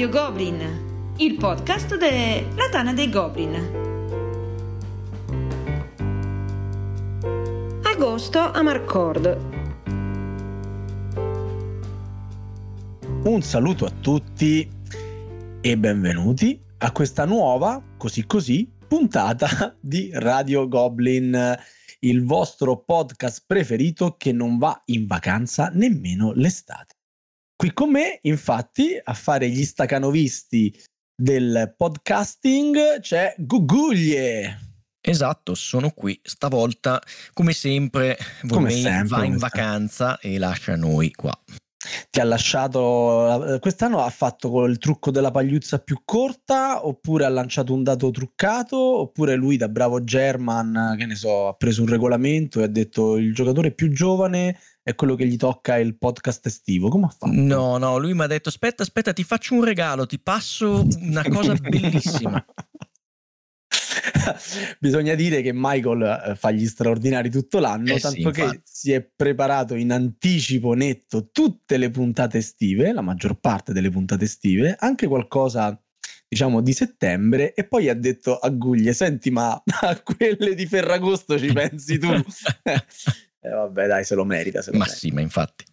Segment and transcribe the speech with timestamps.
[0.00, 3.54] Radio Goblin, il podcast della Tana dei Goblin.
[7.82, 9.26] Agosto a Marcord.
[13.24, 14.66] Un saluto a tutti
[15.60, 21.54] e benvenuti a questa nuova, così così, puntata di Radio Goblin,
[21.98, 26.99] il vostro podcast preferito che non va in vacanza nemmeno l'estate.
[27.60, 30.74] Qui con me, infatti, a fare gli stacanovisti
[31.14, 34.78] del podcasting c'è Guguglie.
[34.98, 36.18] Esatto, sono qui.
[36.22, 37.02] Stavolta,
[37.34, 41.38] come sempre, Come Vormei sempre, va in vacanza e lascia noi qua.
[42.08, 47.74] Ti ha lasciato quest'anno ha fatto col trucco della pagliuzza più corta oppure ha lanciato
[47.74, 52.60] un dato truccato oppure lui da bravo German che ne so ha preso un regolamento
[52.60, 56.88] e ha detto il giocatore più giovane è quello che gli tocca il podcast estivo
[56.88, 57.32] come ha fatto?
[57.32, 61.22] No, no, lui mi ha detto aspetta, aspetta, ti faccio un regalo, ti passo una
[61.28, 62.44] cosa bellissima.
[64.78, 68.60] Bisogna dire che Michael eh, fa gli straordinari tutto l'anno, Eh sì, tanto che infatti.
[68.64, 74.24] si è preparato in anticipo netto tutte le puntate estive, la maggior parte delle puntate
[74.24, 75.80] estive, anche qualcosa
[76.28, 81.38] diciamo di settembre e poi ha detto a Guglie, senti ma a quelle di Ferragosto
[81.38, 82.08] ci pensi tu?
[83.42, 84.98] Eh, vabbè dai, se lo merita, se lo Ma merita.
[85.00, 85.64] sì, ma infatti.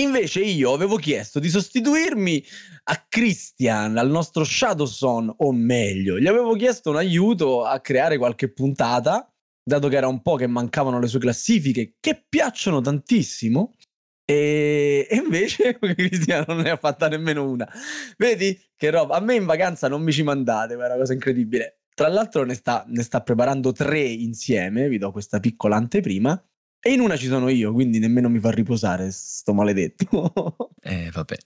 [0.00, 2.42] Invece io avevo chiesto di sostituirmi
[2.84, 8.50] a Christian, al nostro Shadowson, o meglio, gli avevo chiesto un aiuto a creare qualche
[8.50, 9.30] puntata,
[9.62, 13.74] dato che era un po' che mancavano le sue classifiche, che piacciono tantissimo.
[14.24, 17.68] E, e invece Cristian non ne ha fatta nemmeno una.
[18.16, 19.16] Vedi che roba?
[19.16, 21.80] A me in vacanza non mi ci mandate, ma è una cosa incredibile.
[21.94, 26.42] Tra l'altro ne sta, ne sta preparando tre insieme, vi do questa piccola anteprima.
[26.82, 30.70] E in una ci sono io, quindi nemmeno mi fa riposare, sto maledetto.
[30.82, 31.36] Eh, vabbè.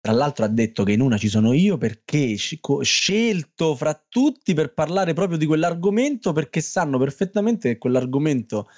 [0.00, 4.54] Tra l'altro ha detto che in una ci sono io perché co- scelto fra tutti
[4.54, 8.70] per parlare proprio di quell'argomento perché sanno perfettamente che quell'argomento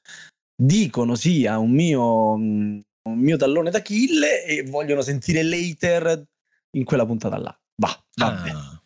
[0.55, 6.23] dicono sia un mio, un mio tallone d'Achille e vogliono sentire later
[6.73, 7.61] in quella puntata là.
[7.77, 8.80] Va, vabbè, Ah,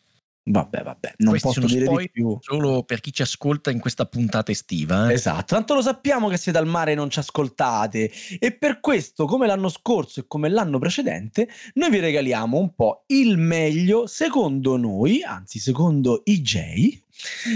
[0.46, 2.36] vabbè, vabbè, non Questi posso dire di più.
[2.40, 5.10] solo per chi ci ascolta in questa puntata estiva.
[5.10, 5.14] eh.
[5.14, 9.24] Esatto, tanto lo sappiamo che siete al mare e non ci ascoltate e per questo,
[9.24, 14.76] come l'anno scorso e come l'anno precedente, noi vi regaliamo un po' il meglio, secondo
[14.76, 17.02] noi, anzi secondo IJ,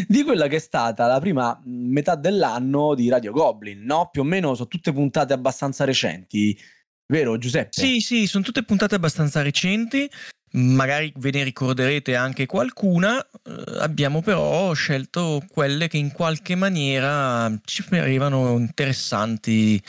[0.06, 4.08] di quella che è stata la prima metà dell'anno di Radio Goblin, no?
[4.10, 6.58] Più o meno sono tutte puntate abbastanza recenti,
[7.06, 7.70] vero Giuseppe?
[7.72, 10.08] Sì, sì, sono tutte puntate abbastanza recenti.
[10.52, 13.20] Magari ve ne ricorderete anche qualcuna.
[13.20, 19.82] eh, abbiamo però scelto quelle che in qualche maniera ci parevano interessanti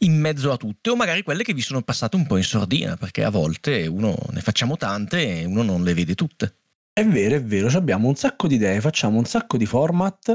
[0.00, 2.96] in mezzo a tutte, o magari quelle che vi sono passate un po' in sordina,
[2.96, 6.54] perché a volte uno ne facciamo tante e uno non le vede tutte.
[6.92, 10.34] È vero, è vero, abbiamo un sacco di idee, facciamo un sacco di format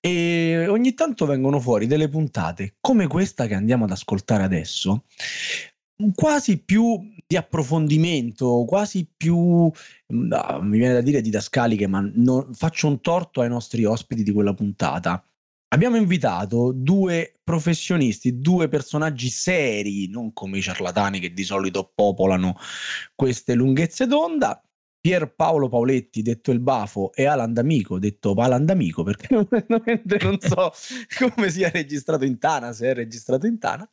[0.00, 5.04] e ogni tanto vengono fuori delle puntate come questa che andiamo ad ascoltare adesso,
[6.14, 9.70] quasi più di approfondimento, quasi più,
[10.06, 14.32] no, mi viene da dire didascaliche, ma non- faccio un torto ai nostri ospiti di
[14.32, 15.24] quella puntata.
[15.68, 22.56] Abbiamo invitato due professionisti, due personaggi seri, non come i ciarlatani che di solito popolano
[23.14, 24.60] queste lunghezze d'onda.
[25.00, 29.28] Pierpaolo Paoletti, detto il Bafo, e Alan D'Amico, detto Palan D'Amico, perché
[30.22, 30.72] non so
[31.18, 33.86] come sia registrato in Tana, se è registrato in Tana.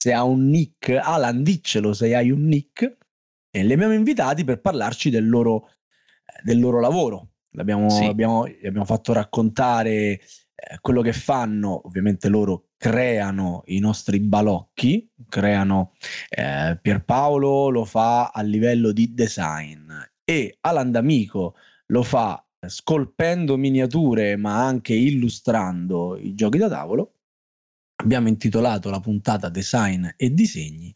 [0.00, 2.96] Se ha un nick, Alan, diccelo se hai un nick.
[3.50, 7.30] E li abbiamo invitati per parlarci del loro, eh, del loro lavoro.
[7.52, 8.04] L'abbiamo, Sì.
[8.04, 10.20] abbiamo, abbiamo fatto raccontare eh,
[10.80, 11.86] quello che fanno.
[11.86, 15.94] Ovviamente loro creano i nostri balocchi, creano
[16.28, 19.90] eh, Pierpaolo lo fa a livello di design
[20.24, 21.56] e Alan D'Amico
[21.86, 27.14] lo fa scolpendo miniature ma anche illustrando i giochi da tavolo.
[28.00, 30.94] Abbiamo intitolato la puntata Design e disegni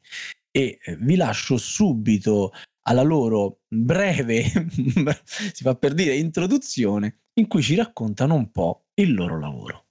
[0.50, 2.52] e eh, vi lascio subito
[2.82, 4.44] alla loro breve,
[5.25, 9.87] si fa per dire, introduzione in cui ci raccontano un po' il loro lavoro.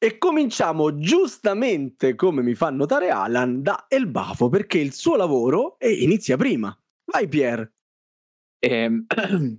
[0.00, 5.76] E cominciamo giustamente, come mi fa notare Alan, da El Bafo, perché il suo lavoro
[5.80, 6.76] eh, inizia prima.
[7.04, 7.72] Vai Pier.
[8.60, 9.06] Ehm,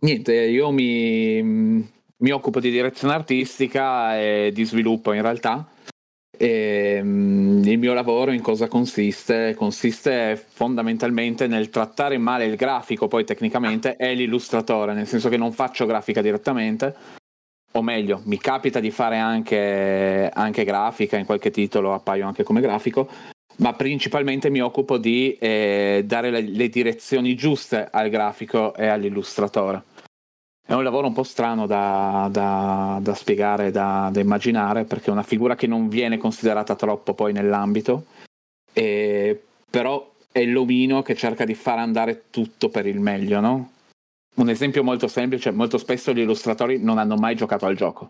[0.00, 5.66] niente, io mi, mi occupo di direzione artistica e di sviluppo in realtà.
[6.42, 9.54] Ehm, il mio lavoro in cosa consiste?
[9.54, 15.52] Consiste fondamentalmente nel trattare male il grafico, poi tecnicamente è l'illustratore, nel senso che non
[15.52, 16.94] faccio grafica direttamente,
[17.72, 22.60] o meglio, mi capita di fare anche, anche grafica, in qualche titolo appaio anche come
[22.60, 23.08] grafico,
[23.56, 29.82] ma principalmente mi occupo di eh, dare le, le, direzioni giuste al grafico e all'illustratore.
[30.70, 35.12] È un lavoro un po' strano da, da, da spiegare, da, da, immaginare, perché è
[35.12, 38.04] una figura che non viene considerata troppo poi nell'ambito,
[38.72, 43.72] e, però è l'omino che cerca di far andare tutto per il meglio, no?
[44.36, 48.08] Un esempio molto semplice, molto spesso gli illustratori non hanno mai giocato al gioco,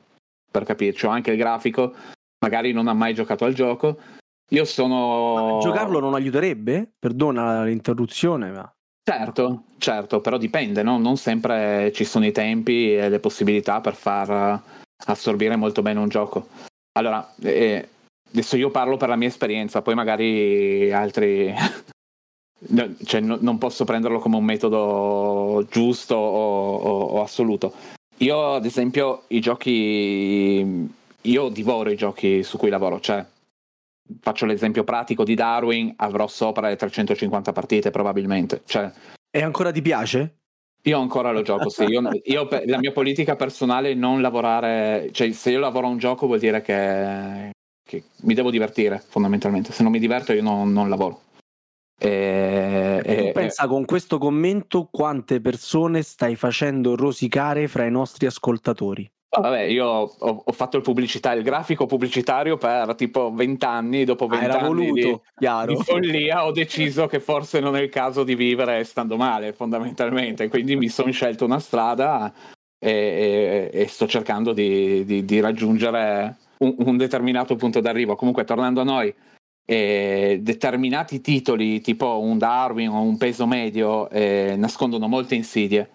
[0.50, 1.94] per capirci, o anche il grafico
[2.40, 3.96] magari non ha mai giocato al gioco.
[4.50, 5.54] Io sono...
[5.54, 6.92] Ma giocarlo non aiuterebbe?
[6.98, 8.70] Perdona l'interruzione, ma...
[9.10, 10.96] Certo, certo, però dipende, no?
[10.96, 14.62] non sempre ci sono i tempi e le possibilità per far
[15.06, 16.46] assorbire molto bene un gioco.
[16.92, 17.88] Allora, eh,
[18.30, 21.52] adesso io parlo per la mia esperienza, poi magari altri...
[23.04, 27.72] cioè, no, non posso prenderlo come un metodo giusto o, o, o assoluto.
[28.18, 30.88] Io, ad esempio, i giochi...
[31.22, 33.26] Io divoro i giochi su cui lavoro, cioè
[34.20, 38.62] faccio l'esempio pratico di Darwin, avrò sopra le 350 partite probabilmente.
[38.64, 38.90] Cioè,
[39.30, 40.36] e ancora ti piace?
[40.82, 41.84] Io ancora lo gioco, sì.
[41.84, 45.98] Io, io, la mia politica personale è non lavorare, cioè se io lavoro a un
[45.98, 47.50] gioco vuol dire che,
[47.86, 51.22] che mi devo divertire fondamentalmente, se non mi diverto io non, non lavoro.
[51.98, 59.08] E, e, pensa con questo commento quante persone stai facendo rosicare fra i nostri ascoltatori.
[59.32, 64.26] Vabbè, io ho, ho, fatto il pubblicità, il grafico pubblicitario per tipo 20 anni, dopo
[64.26, 68.34] 20 ah, anni di, di, follia ho deciso che forse non è il caso di
[68.34, 72.32] vivere stando male fondamentalmente, quindi mi sono scelto una strada
[72.76, 78.16] e, e, e sto cercando di, di, di raggiungere un, un, determinato punto d'arrivo.
[78.16, 79.14] Comunque tornando a noi,
[79.64, 85.90] eh, determinati titoli tipo un Darwin o un peso medio eh, nascondono molte insidie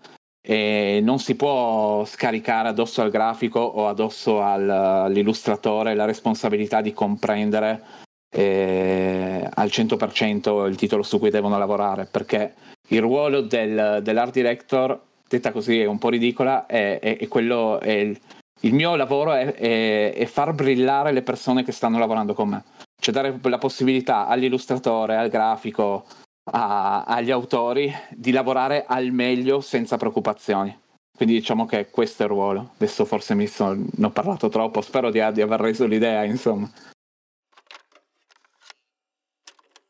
[0.47, 6.93] e non si può scaricare addosso al grafico o addosso al, all'illustratore la responsabilità di
[6.93, 7.81] comprendere
[8.29, 12.53] eh, al 100% il titolo su cui devono lavorare perché
[12.89, 17.79] il ruolo del, dell'art director detta così è un po' ridicola è, è, è quello
[17.79, 18.19] è il,
[18.61, 22.63] il, mio lavoro è, far brillare le persone che stanno lavorando con me.
[22.99, 26.05] Cioè dare la possibilità all'illustratore al grafico
[26.51, 30.77] a, agli autori di lavorare al meglio senza preoccupazioni.
[31.15, 32.71] Quindi diciamo che questo è il ruolo.
[32.75, 36.69] Adesso forse mi sono ho parlato troppo, spero di, di aver reso l'idea, insomma.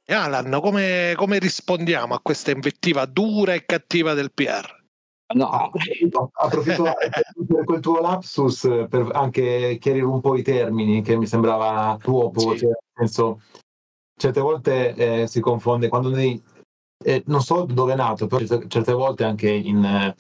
[0.08, 4.84] Alan, come, come, rispondiamo a questa invettiva dura e cattiva del PR?
[5.34, 5.72] No,
[6.34, 6.94] approfitto
[7.48, 12.52] per quel tuo lapsus per anche chiarire un po' i termini che mi sembrava troppo,
[12.52, 12.60] sì.
[12.60, 13.42] cioè, nel senso
[14.18, 16.42] certe volte eh, si confonde quando noi
[17.04, 20.14] eh, non so dove è nato, però certe, certe volte anche in,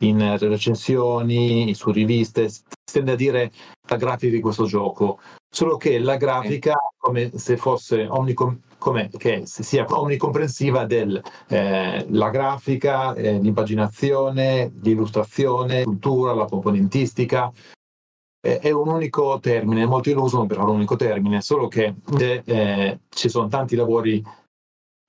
[0.00, 2.62] in, recensioni, su riviste, si
[2.92, 3.52] tende a dire
[3.88, 9.42] la grafica di questo gioco, solo che la grafica come se fosse omnicom- come, che
[9.44, 17.52] sia omnicomprensiva della eh, grafica, eh, l'impaginazione, l'illustrazione, la cultura, la componentistica,
[18.42, 21.94] è un unico termine, molti lo usano per un unico termine, solo che
[22.44, 24.20] eh, ci sono tanti lavori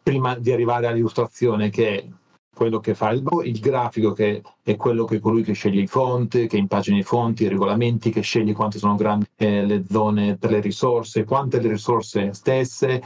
[0.03, 2.07] prima di arrivare all'illustrazione che è
[2.55, 5.87] quello che fa il, il, grafico, che è quello che è colui che sceglie i
[5.87, 10.37] fonti, che impagina i fonti, i regolamenti, che sceglie quante sono grandi eh, le zone
[10.37, 13.01] per le risorse, quante le risorse stesse,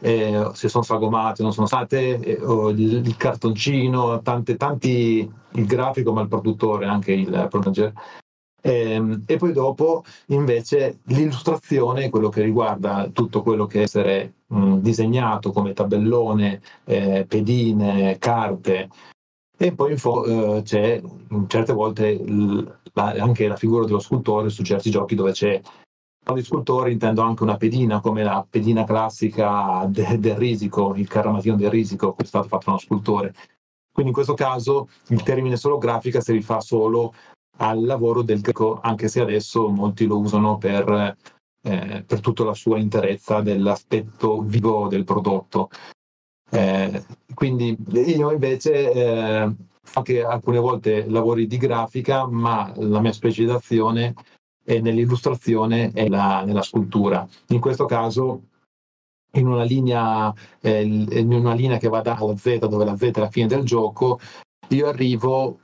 [0.00, 6.14] eh, se sono sagomate, non sono state, eh, il, il, cartoncino, tante, tanti, il grafico,
[6.14, 7.92] ma il produttore, anche il manager,
[8.62, 15.50] e, ehm, e, poi dopo invece l'illustrazione, quello che riguarda tutto quello che essere disegnato
[15.50, 18.88] come tabellone, eh, pedine, carte.
[19.56, 20.24] E poi in fo-
[20.58, 21.00] eh, c'è
[21.46, 25.60] certe volte l- anche la figura dello scultore su certi giochi dove c'è
[26.24, 31.08] Quando di scultore intendo anche una pedina come la pedina classica de- del risico, il
[31.08, 33.34] caramatino del risico, che è stato fatto da uno scultore.
[33.92, 37.12] Quindi in questo caso il termine solo grafica si rifà solo
[37.62, 41.16] al lavoro del greco, anche se adesso molti lo usano per,
[41.62, 45.70] eh, per tutta la sua interezza dell'aspetto vivo del prodotto.
[46.50, 49.54] Eh, quindi io invece eh,
[49.94, 54.14] anche alcune volte lavori di grafica, ma la mia specializzazione
[54.64, 57.26] è nell'illustrazione e la, nella scultura.
[57.48, 58.42] In questo caso
[59.34, 63.20] in una linea, eh, in una linea che va dalla Z, dove la Z è
[63.20, 64.18] la fine del gioco,
[64.68, 65.60] io arrivo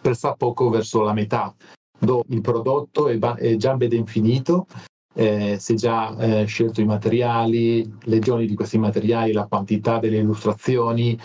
[0.00, 1.54] per sa poco verso la metà,
[1.98, 4.66] dove il prodotto è, è già ben finito,
[5.14, 9.98] eh, si è già eh, scelto i materiali, le giorni di questi materiali, la quantità
[9.98, 11.18] delle illustrazioni,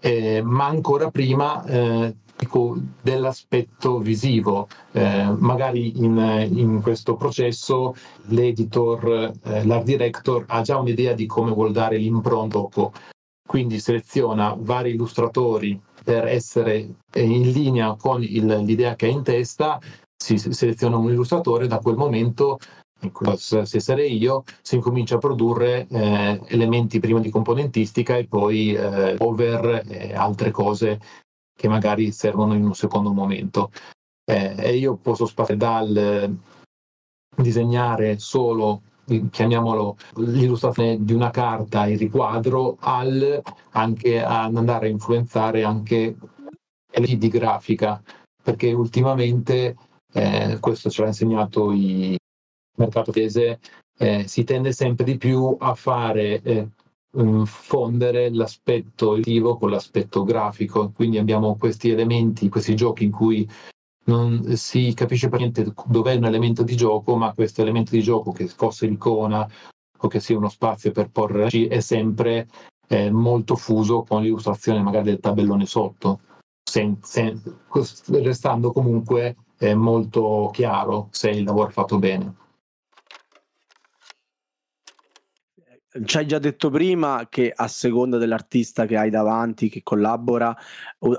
[0.00, 2.14] eh, ma ancora prima eh,
[3.02, 4.68] dell'aspetto visivo.
[4.92, 7.94] Eh, magari in, in, questo processo
[8.28, 12.92] l'editor, eh, l'art director ha già un'idea di come vuol dare l'impronta dopo,
[13.46, 19.80] quindi seleziona vari illustratori per essere in linea con il, l'idea che ha in testa,
[20.16, 22.58] si seleziona un illustratore, da quel momento
[23.36, 29.16] se sarei io, si incomincia a produrre eh, elementi prima di componentistica e poi eh,
[29.18, 31.00] over e altre cose
[31.56, 33.70] che magari servono in un secondo momento.
[34.24, 36.38] Eh, e io posso spazare dal
[37.36, 38.82] disegnare solo
[39.30, 46.16] chiamiamolo l'illustrazione di una carta, il riquadro, al anche ad andare a influenzare anche
[46.90, 48.02] di grafica,
[48.42, 49.76] perché ultimamente
[50.12, 52.16] eh, questo ce l'ha insegnato il
[52.76, 53.60] mercato tese,
[53.98, 56.68] eh, si tende sempre di più a fare eh,
[57.44, 63.48] fondere l'aspetto edivo con l'aspetto grafico, quindi abbiamo questi elementi, questi giochi in cui
[64.10, 68.32] non si capisce per niente dov'è un elemento di gioco, ma questo elemento di gioco,
[68.32, 69.48] che fosse l'icona
[70.02, 72.48] o che sia uno spazio per porre è sempre
[72.88, 76.20] eh, molto fuso con l'illustrazione magari del tabellone sotto,
[76.62, 77.40] sen, sen,
[78.08, 82.34] restando comunque eh, molto chiaro se il lavoro è fatto bene.
[86.04, 90.56] Ci hai già detto prima che a seconda dell'artista che hai davanti, che collabora,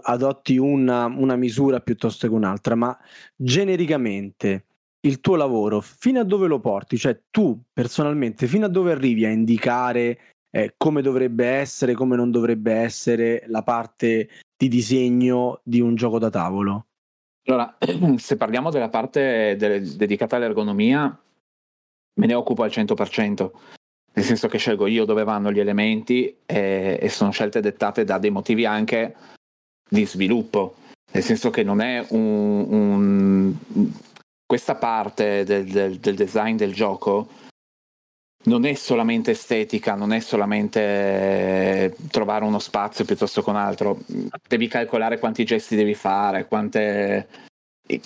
[0.03, 2.97] adotti una, una misura piuttosto che un'altra, ma
[3.35, 4.65] genericamente
[5.01, 6.97] il tuo lavoro fino a dove lo porti?
[6.97, 12.31] Cioè tu personalmente fino a dove arrivi a indicare eh, come dovrebbe essere, come non
[12.31, 16.87] dovrebbe essere la parte di disegno di un gioco da tavolo?
[17.45, 17.77] Allora,
[18.17, 21.19] se parliamo della parte de- dedicata all'ergonomia,
[22.13, 23.51] me ne occupo al 100%
[24.13, 28.17] nel senso che scelgo io dove vanno gli elementi e, e sono scelte dettate da
[28.17, 29.15] dei motivi anche
[29.89, 30.75] di sviluppo,
[31.11, 33.55] nel senso che non è un, un
[34.45, 37.29] questa parte del, del, del, design del gioco
[38.43, 43.99] non è solamente estetica, non è solamente trovare uno spazio piuttosto che un altro,
[44.47, 47.27] devi calcolare quanti gesti devi fare, quante,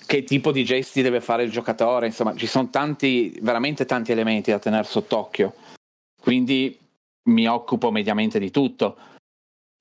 [0.06, 4.52] che tipo di gesti deve fare il giocatore, insomma ci sono tanti, veramente tanti elementi
[4.52, 5.54] da tenere sott'occhio
[6.26, 6.76] quindi
[7.26, 8.98] mi occupo mediamente di tutto.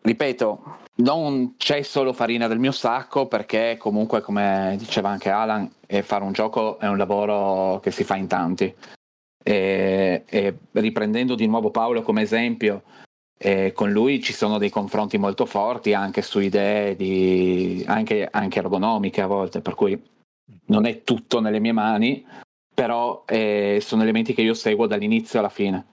[0.03, 5.73] Ripeto, non c'è solo farina del mio sacco perché comunque, come diceva anche Alan,
[6.03, 8.75] fare un gioco è un lavoro che si fa in tanti.
[9.43, 12.83] E, e riprendendo di nuovo Paolo come esempio,
[13.39, 18.59] eh, con lui ci sono dei confronti molto forti anche su idee di, anche, anche
[18.59, 19.99] ergonomiche a volte, per cui
[20.67, 22.23] non è tutto nelle mie mani,
[22.75, 25.93] però eh, sono elementi che io seguo dall'inizio alla fine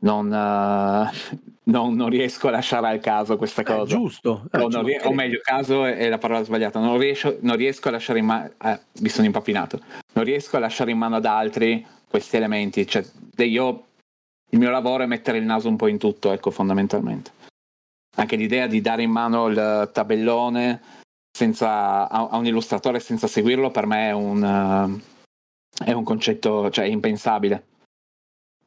[0.00, 3.82] non, uh, non, non, riesco a lasciare al caso questa cosa.
[3.82, 4.44] Eh, giusto.
[4.52, 6.78] Eh, o, ries- o, meglio, caso è la parola sbagliata.
[6.78, 8.50] Non riesco, non riesco a lasciare in mano.
[8.62, 9.80] Eh, mi sono impappinato.
[10.12, 12.86] Non riesco a lasciare in mano ad altri questi elementi.
[12.86, 13.04] Cioè,
[13.38, 13.84] io,
[14.50, 17.32] il mio lavoro è mettere il naso un po' in tutto, ecco, fondamentalmente.
[18.16, 20.80] Anche l'idea di dare in mano il tabellone
[21.36, 26.68] senza, a, a un illustratore senza seguirlo, per me è un, uh, è un concetto
[26.70, 27.64] cioè, impensabile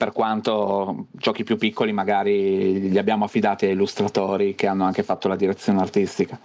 [0.02, 5.28] per quanto giochi più piccoli magari li abbiamo affidati a illustratori che hanno anche fatto
[5.28, 6.40] la direzione artistica.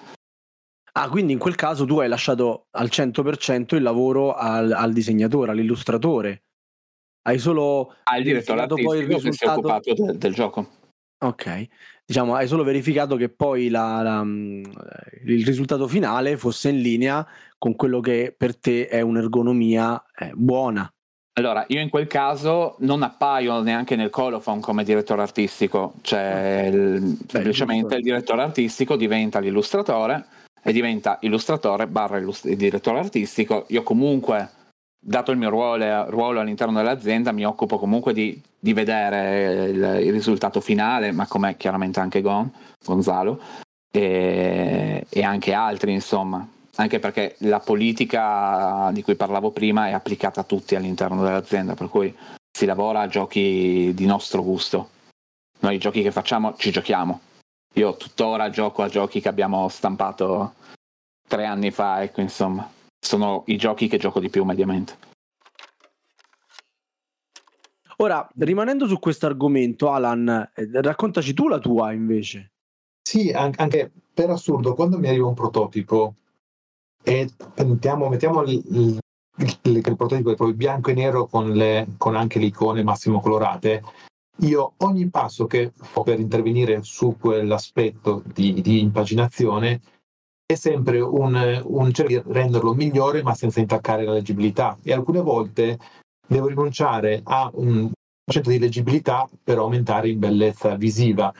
[0.93, 5.53] Ah, quindi in quel caso tu hai lasciato al 100% il lavoro al, al disegnatore,
[5.53, 6.43] all'illustratore.
[7.23, 9.31] Hai solo al direttore artistico poi il risultato...
[9.31, 10.71] che si è occupato del, del, gioco.
[11.25, 11.67] Ok,
[12.05, 17.75] diciamo hai solo verificato che poi la, la, il risultato finale fosse in linea con
[17.75, 20.91] quello che per te è un'ergonomia eh, buona.
[21.39, 27.01] Allora, io in quel caso non appaio neanche nel colophon come direttore artistico, cioè il,
[27.01, 30.25] Beh, semplicemente il direttore artistico diventa l'illustratore
[30.63, 33.67] e diventa illustratore barra illust- direttore artistico.
[33.69, 34.49] Io comunque,
[34.99, 40.13] dato il mio ruolo, ruolo all'interno dell'azienda, mi occupo comunque di, di vedere il, il,
[40.13, 42.51] risultato finale, ma come chiaramente anche Gon,
[42.83, 43.39] Gonzalo
[43.93, 50.41] e, e anche altri, insomma anche perché la politica di cui parlavo prima è applicata
[50.41, 52.15] a tutti all'interno dell'azienda, per cui
[52.51, 54.91] si lavora a giochi di nostro gusto.
[55.61, 57.21] Noi i giochi che facciamo ci giochiamo.
[57.75, 60.55] Io tuttora gioco a giochi che abbiamo stampato
[61.27, 62.71] tre anni fa, ecco insomma.
[62.99, 64.97] Sono i giochi che gioco di più mediamente.
[67.99, 72.53] Ora, rimanendo su questo argomento, Alan, eh, raccontaci tu la tua invece.
[73.03, 76.17] Sì, anche per assurdo, quando mi arriva un prototipo
[77.07, 77.31] e
[77.65, 78.99] mettiamo, mettiamo il, il,
[79.37, 83.81] il, il, prototipo proprio bianco e nero con, le, con anche le icone massimo colorate.
[84.41, 89.81] Io ogni passo che ho per intervenire su quell'aspetto di, di impaginazione
[90.45, 95.21] è sempre un, un cercare di renderlo migliore ma senza intaccare la leggibilità e alcune
[95.21, 95.79] volte
[96.27, 97.91] devo rinunciare a un
[98.25, 101.33] concetto di leggibilità per aumentare in bellezza visiva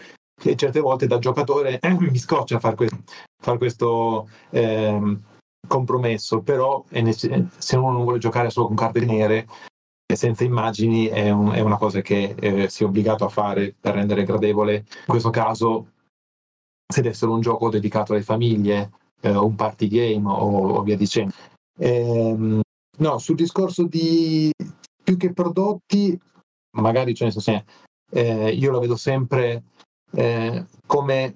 [0.43, 3.03] e certe volte da giocatore eh, mi scoccia fare questo,
[3.43, 5.19] far questo eh,
[5.67, 9.47] compromesso però nece- se uno non vuole giocare solo con carte nere
[10.15, 13.95] senza immagini è, un, è una cosa che eh, si è obbligato a fare per
[13.95, 14.77] rendere gradevole.
[14.77, 15.91] In questo caso
[16.89, 20.97] se deve essere un gioco dedicato alle famiglie eh, un party game o, o via
[20.97, 21.35] dicendo.
[21.79, 22.61] Ehm,
[22.99, 24.51] no sul discorso di
[25.03, 26.19] più che prodotti
[26.77, 27.65] magari cioè senso,
[28.11, 29.65] eh, io lo vedo sempre
[30.13, 31.33] eh, come,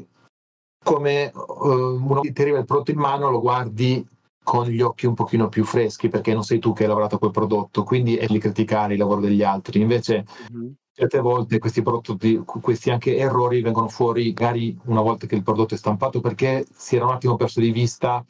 [0.82, 4.06] come uh, uno ti arriva il prodotto in mano lo guardi
[4.42, 7.18] con gli occhi un pochino più freschi perché non sei tu che hai lavorato a
[7.18, 10.70] quel prodotto quindi è di criticare il lavoro degli altri invece mm-hmm.
[10.92, 15.74] certe volte questi prodotti questi anche errori vengono fuori magari una volta che il prodotto
[15.74, 18.24] è stampato perché si era un attimo perso di vista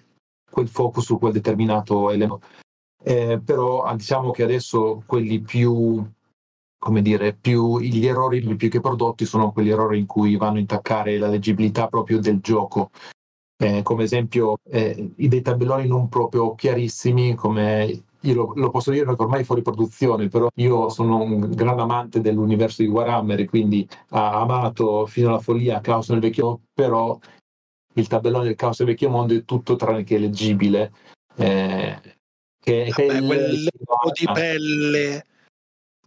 [0.51, 2.47] quel focus su quel determinato elemento
[3.03, 6.05] eh, però ah, diciamo che adesso quelli più
[6.81, 10.61] come dire, più gli errori più che prodotti sono quegli errori in cui vanno a
[10.61, 12.91] intaccare la leggibilità proprio del gioco.
[13.63, 19.05] Eh, come esempio eh, dei tabelloni non proprio chiarissimi, come io lo, lo, posso dire
[19.05, 23.87] perché ormai è fuori produzione, però io sono un gran amante dell'universo di Warhammer quindi
[24.11, 27.19] ha amato fino alla follia Caos nel vecchio, però
[27.95, 30.93] il tabellone del Caos nel vecchio mondo è tutto tranne che leggibile.
[31.37, 32.01] Eh,
[32.59, 33.69] che, Vabbè, che quel
[34.13, 35.25] di pelle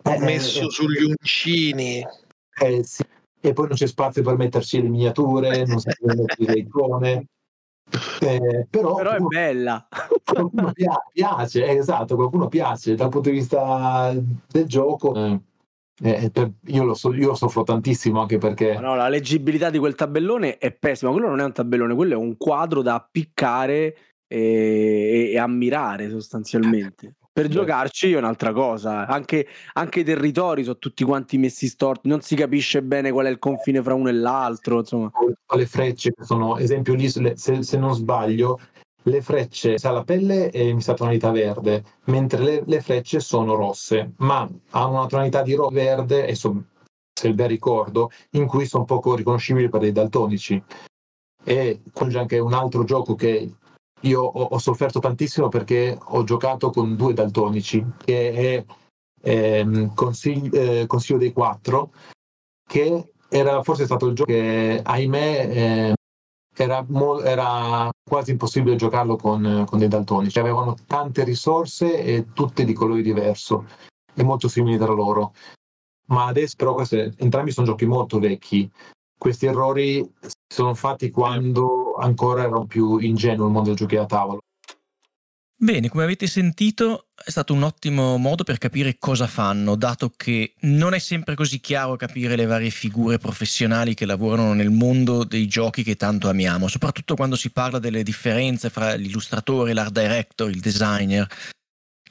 [0.03, 2.05] eh, messo eh, sugli uncini.
[2.61, 3.03] Eh, sì.
[3.45, 7.25] E poi non c'è spazio per metterci le miniature, non si possono mettere le icone.
[8.21, 9.87] Eh, però, però, è bella.
[10.23, 10.71] Qualcuno
[11.11, 14.13] piace, eh, esatto, qualcuno piace dal punto di vista
[14.49, 15.13] del gioco.
[15.15, 15.39] Eh,
[16.01, 18.79] eh per, io, lo so, io soffro tantissimo anche perché.
[18.79, 21.11] No, la leggibilità di quel tabellone è pessima.
[21.11, 23.95] Quello non è un tabellone, quello è un quadro da appiccare
[24.27, 27.15] e, e ammirare sostanzialmente.
[27.33, 32.21] Per giocarci è un'altra cosa, anche, anche, i territori sono tutti quanti messi storti, non
[32.21, 34.77] si capisce bene qual è il confine fra uno e l'altro.
[34.77, 35.11] Insomma.
[35.55, 38.59] Le frecce sono, esempio lì, se, se non sbaglio,
[39.01, 44.13] le frecce sa la pelle è in tonalità verde, mentre le, le, frecce sono rosse,
[44.17, 46.65] ma hanno una tonalità di ro- verde, e so,
[47.11, 50.63] se ben ricordo, in cui sono poco riconoscibili per dei daltonici.
[51.43, 53.55] E c'è anche un altro gioco che
[54.03, 58.65] io ho, ho, sofferto tantissimo perché ho giocato con due daltonici, che è
[59.21, 61.91] ehm, Consiglio, eh, Consiglio dei Quattro,
[62.67, 65.93] che era forse stato il gioco che, ahimè, eh,
[66.55, 70.39] era, mo- era, quasi impossibile giocarlo con, con dei daltonici.
[70.39, 73.65] Avevano tante risorse e tutte di colori diverso
[74.13, 75.33] e molto simili tra loro.
[76.07, 78.69] Ma adesso però queste, entrambi sono giochi molto vecchi
[79.23, 80.05] questi errori
[80.45, 84.41] sono fatti quando ancora erano più ingenuo il mondo del giochi da tavolo.
[85.55, 90.55] Bene, come avete sentito è stato un ottimo modo per capire cosa fanno, dato che
[90.63, 95.47] non è sempre così chiaro capire le varie figure professionali che lavorano nel mondo dei
[95.47, 100.59] giochi che tanto amiamo, soprattutto quando si parla delle differenze fra l'illustratore, l'art director, il
[100.59, 101.25] designer,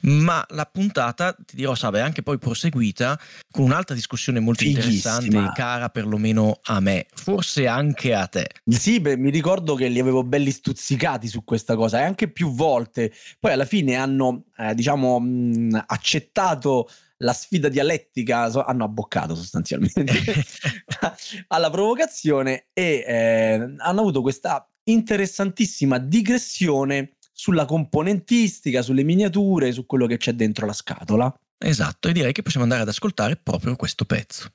[0.03, 5.17] ma la puntata, ti dirò Sabe, è anche poi proseguita con un'altra discussione molto Fighissima.
[5.17, 8.49] interessante, cara perlomeno a me, forse anche a te.
[8.65, 12.53] Sì, beh, mi ricordo che li avevo belli stuzzicati su questa cosa e anche più
[12.53, 13.13] volte.
[13.39, 20.03] Poi alla fine hanno, eh, diciamo, mh, accettato la sfida dialettica, so, hanno abboccato sostanzialmente
[21.47, 30.05] alla provocazione e eh, hanno avuto questa interessantissima digressione sulla componentistica, sulle miniature, su quello
[30.05, 31.33] che c'è dentro la scatola.
[31.57, 34.51] Esatto, e direi che possiamo andare ad ascoltare proprio questo pezzo.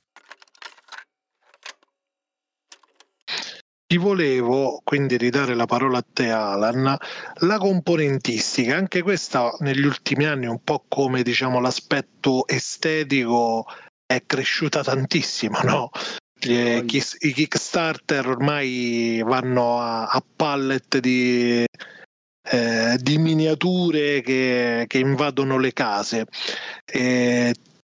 [3.86, 6.94] Ti volevo quindi ridare la parola a te, Alan.
[7.36, 13.64] La componentistica, anche questa negli ultimi anni, un po' come diciamo l'aspetto estetico,
[14.04, 15.90] è cresciuta tantissimo, no?
[16.40, 21.64] I Kickstarter ormai vanno a, a pallet di
[22.50, 26.26] eh, di miniature che, che, invadono le case.
[26.84, 27.54] E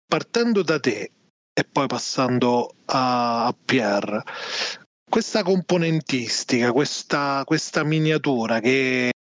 [0.06, 1.12] partendo da te
[1.54, 4.24] e poi passando a, a Pierre,
[5.10, 9.12] questa componentistica, questa, questa miniatura che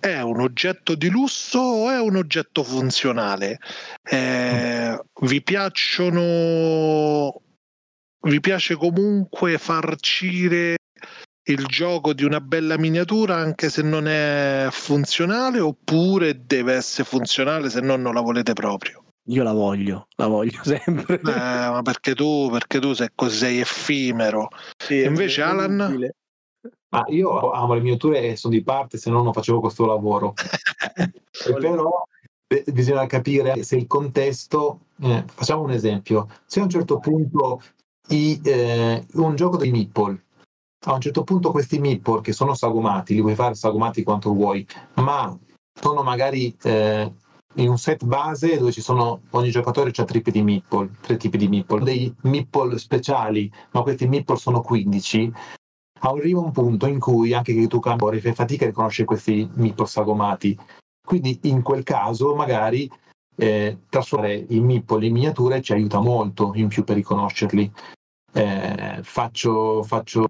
[0.00, 3.58] è un oggetto di lusso o è un oggetto funzionale?
[4.02, 7.42] Eh, vi piacciono
[8.22, 10.77] vi piace comunque farcire
[11.48, 17.70] il gioco di una bella miniatura anche se non è funzionale oppure deve essere funzionale
[17.70, 19.04] se no non la volete proprio?
[19.28, 21.20] Io la voglio, la voglio sempre.
[21.20, 24.48] Eh, ma perché tu, perché tu sei così sei effimero.
[24.76, 26.10] Sì, Invece Alan...
[26.90, 30.32] Ma io amo le miniature e sono di parte, se no non facevo questo lavoro.
[31.60, 32.06] Però
[32.46, 37.60] eh, bisogna capire se il contesto, eh, facciamo un esempio, se a un certo punto
[38.08, 40.24] i, eh, un gioco dei meeple,
[40.86, 44.66] a un certo punto questi meeple che sono sagomati, li puoi fare sagomati quanto vuoi,
[44.94, 45.36] ma
[45.72, 47.12] sono magari eh,
[47.54, 51.16] in un set base dove ci sono ogni giocatore ha tre tipi di meeple, tre
[51.16, 55.32] tipi di meeple, dei meeple speciali, ma questi meeple sono 15.
[56.00, 59.86] Arriva un punto in cui anche che tu campi fai fatica a riconoscere questi meeple
[59.86, 60.56] sagomati.
[61.04, 62.88] Quindi in quel caso magari
[63.34, 67.72] eh, trasformare i meeple in miniature ci aiuta molto in più per riconoscerli.
[68.32, 70.26] Eh, faccio, faccio,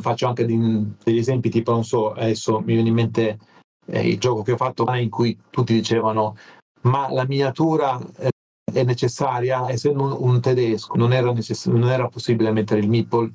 [0.00, 3.38] faccio anche degli esempi tipo, non so, adesso mi viene in mente
[3.86, 6.36] eh, il gioco che ho fatto in cui tutti dicevano
[6.82, 8.30] ma la miniatura eh,
[8.72, 13.30] è necessaria, essendo un, un tedesco non era, necess- non era, possibile mettere il meeple,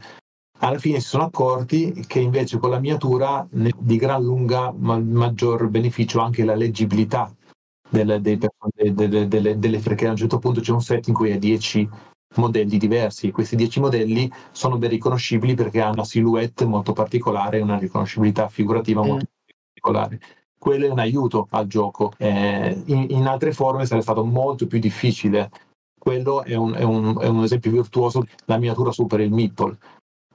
[0.60, 5.70] alla fine si sono accorti che invece con la miniatura di gran lunga ma- maggior
[5.70, 7.34] beneficio anche la leggibilità
[7.90, 8.38] delle, dei,
[8.94, 11.90] delle, delle, delle, perché a un certo punto c'è un set in cui hai 10
[12.36, 13.32] modelli diversi.
[13.32, 18.48] Questi 10 modelli sono ben riconoscibili perché hanno una silhouette molto particolare e una riconoscibilità
[18.50, 19.80] figurativa molto mm.
[19.82, 20.20] particolare
[20.60, 22.12] quello è un aiuto al gioco.
[22.18, 25.50] Eh, in, in, altre forme sarebbe stato molto più difficile.
[25.98, 29.78] Quello è un, è un, è un esempio virtuoso, la miniatura supera il meeple.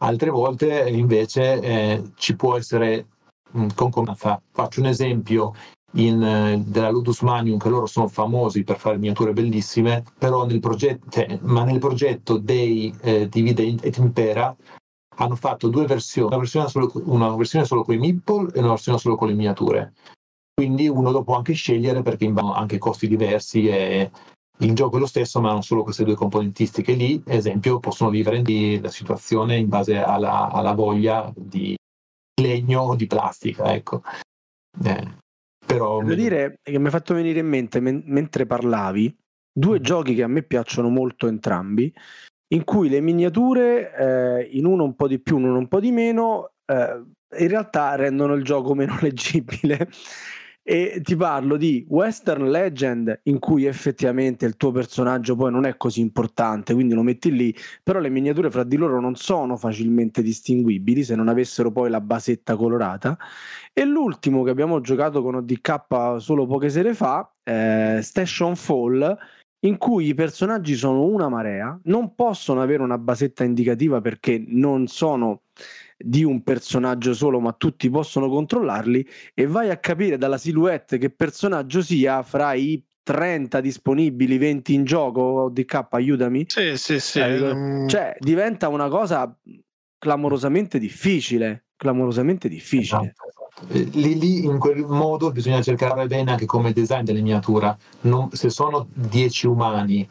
[0.01, 3.07] Altre volte invece eh, ci può essere
[3.53, 4.41] mh, concomitanza.
[4.51, 5.55] Faccio un esempio
[5.95, 10.61] in, eh, della Ludus Magnum che loro sono famosi per fare miniature bellissime, però nel
[10.61, 14.55] progetto, cioè, ma nel progetto dei eh, Divide et Impera
[15.17, 18.71] hanno fatto due versioni, una versione, solo, una versione solo con i meeple e una
[18.71, 19.95] versione solo con le miniature.
[20.55, 24.11] Quindi uno lo può anche scegliere perché hanno anche costi diversi e
[24.59, 27.21] il gioco è lo stesso, ma hanno solo queste due componentistiche lì.
[27.27, 28.43] Esempio, possono vivere
[28.81, 31.77] la situazione in base alla, alla voglia di
[32.41, 33.73] legno o di plastica.
[33.73, 34.03] Ecco.
[34.85, 35.23] Eh,
[35.67, 39.17] però Devo dire che mi hai fatto venire in mente men- mentre parlavi
[39.53, 41.93] due giochi che a me piacciono molto entrambi
[42.49, 45.81] in cui le miniature, eh, in uno un po' di più, in uno un po'
[45.81, 47.03] di meno, eh,
[47.39, 49.89] in realtà rendono il gioco meno leggibile.
[50.67, 55.77] E ti parlo di Western Legend in cui effettivamente il tuo personaggio poi non è
[55.77, 60.23] così importante, quindi lo metti lì, però le miniature fra di loro non sono facilmente
[60.23, 63.19] distinguibili se non avessero poi la basetta colorata.
[63.75, 69.19] E l'ultimo che abbiamo giocato con ODK solo poche sere fa, eh, Station Fall,
[69.65, 74.87] in cui i personaggi sono una marea, non possono avere una basetta indicativa perché non
[74.87, 75.43] sono
[75.97, 81.11] di un personaggio solo, ma tutti possono controllarli e vai a capire dalla silhouette che
[81.11, 86.45] personaggio sia fra i 30 disponibili, 20 in gioco, DK aiutami.
[86.49, 87.21] Sì, sì, sì.
[87.21, 89.35] Eh, cioè diventa una cosa
[89.99, 93.15] clamorosamente difficile, clamorosamente difficile.
[93.15, 93.44] Esatto.
[93.69, 97.23] Lì, lì, in quel modo bisogna cercare bene anche come design delle.
[98.01, 100.09] Non, se sono 10 umani,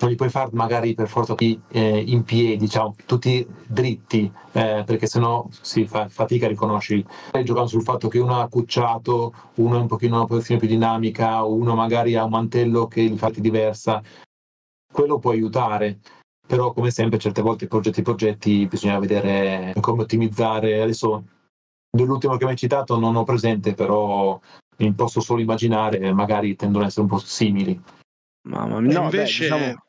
[0.00, 5.06] non li puoi fare magari per forza eh, in piedi, diciamo, tutti dritti, eh, perché
[5.06, 7.04] sennò si fa fatica a riconoscerli.
[7.42, 10.68] Giocando sul fatto che uno ha accucciato, uno è un pochino in una posizione più
[10.68, 14.02] dinamica, uno magari ha un mantello che gli fa diversa,
[14.90, 15.98] quello può aiutare.
[16.46, 20.80] Però come sempre certe volte progetti progetti bisogna vedere come ottimizzare.
[20.80, 21.24] Adesso
[21.98, 24.40] dell'ultimo che mi hai citato non ho presente, però
[24.78, 27.80] mi posso solo immaginare, magari tendono ad essere un po' simili.
[28.48, 29.48] Mamma mia, no, invece...
[29.48, 29.82] Beh, diciamo...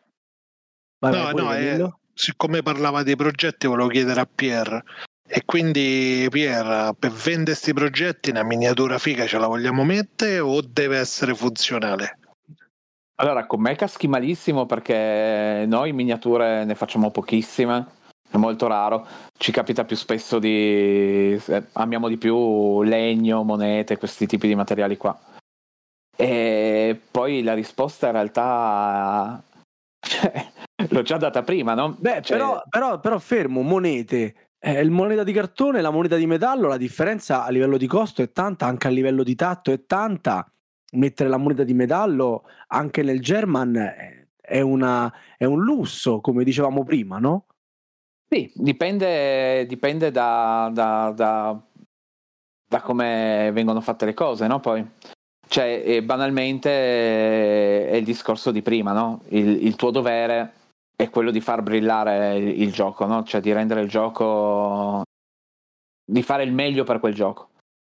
[1.02, 4.84] Vai, no, no, eh, siccome parlava dei progetti volevo chiedere a Pier
[5.26, 10.60] e quindi Pier, per vendere questi progetti una miniatura figa ce la vogliamo mettere o
[10.62, 12.18] deve essere funzionale?
[13.22, 17.86] Allora, con me caschi malissimo perché noi miniature ne facciamo pochissime
[18.32, 19.06] è molto raro.
[19.38, 21.34] Ci capita più spesso di.
[21.34, 25.18] Eh, amiamo di più legno, monete, questi tipi di materiali qua.
[26.16, 29.42] E poi la risposta in realtà.
[30.00, 30.52] Cioè,
[30.90, 31.96] l'ho già data prima, no?
[31.98, 32.38] Beh, cioè...
[32.38, 34.36] però, però, però, fermo, monete.
[34.60, 37.88] Eh, il moneta di cartone e la moneta di metallo, la differenza a livello di
[37.88, 40.46] costo è tanta, anche a livello di tatto è tanta.
[40.92, 43.76] Mettere la moneta di metallo anche nel German
[44.42, 47.46] è, una, è un lusso, come dicevamo prima, no?
[48.32, 51.60] Sì, dipende, dipende da, da, da,
[52.68, 54.60] da, come vengono fatte le cose, no?
[54.60, 54.88] Poi,
[55.48, 59.24] cioè, banalmente eh, è il discorso di prima, no?
[59.30, 60.54] Il, il, tuo dovere
[60.96, 63.24] è quello di far brillare il, il gioco, no?
[63.24, 65.02] Cioè di rendere il gioco,
[66.06, 67.50] di fare il meglio per quel gioco.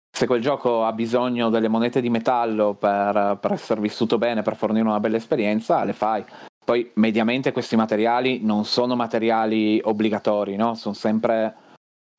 [0.09, 4.55] Se quel gioco ha bisogno delle monete di metallo per, per essere vissuto bene, per
[4.55, 6.23] fornire una bella esperienza, le fai.
[6.69, 10.75] Poi mediamente questi materiali non sono materiali obbligatori, no?
[10.75, 11.55] Sono sempre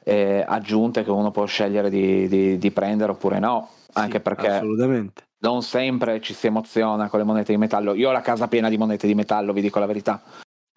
[0.02, 4.48] eh, aggiunte che uno può scegliere di, di, di prendere oppure no, anche Sì, perché
[4.48, 5.22] assolutamente.
[5.44, 7.94] non sempre ci si emoziona con le monete di metallo.
[7.94, 10.20] Io ho la casa piena di monete di metallo, vi dico la verità.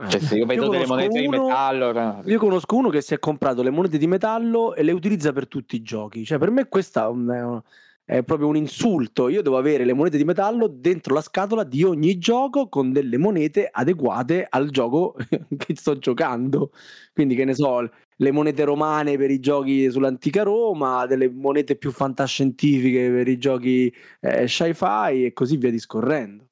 [0.08, 3.16] Cioè, se io vedo delle conosco monete di uno- metallo, Io conosco uno che si
[3.16, 6.24] è comprato le monete di metallo e le utilizza per tutti i giochi.
[6.24, 7.60] Cioè, per me questa è, un-
[8.06, 9.30] è proprio un insulto.
[9.30, 13.18] Io devo avere le monete di metallo dentro la scatola di ogni gioco con delle
[13.18, 15.16] monete adeguate al gioco
[15.58, 16.72] che sto giocando.
[17.14, 21.92] Quindi, che ne so, le monete romane per i giochi sull'antica Roma, delle monete più
[21.92, 26.48] fantascientifiche per i giochi eh, sci-fi e così via discorrendo.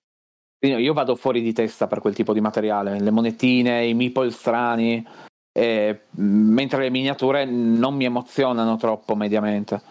[0.63, 5.03] Io vado fuori di testa per quel tipo di materiale, le monetine, i meeple strani,
[5.51, 9.81] eh, mentre le miniature non mi emozionano troppo mediamente.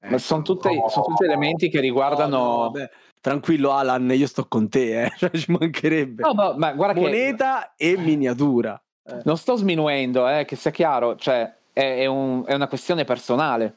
[0.00, 0.88] Ma sono, tutte- no.
[0.88, 2.38] sono tutti elementi che riguardano...
[2.38, 2.88] No, no.
[3.20, 5.12] Tranquillo Alan, io sto con te, eh.
[5.18, 6.22] cioè, ci mancherebbe.
[6.22, 8.80] No, ma, ma guarda che Moneta e miniatura.
[9.04, 9.20] Eh.
[9.24, 13.74] non sto sminuendo, eh, che sia chiaro, cioè è, è un- è una questione personale.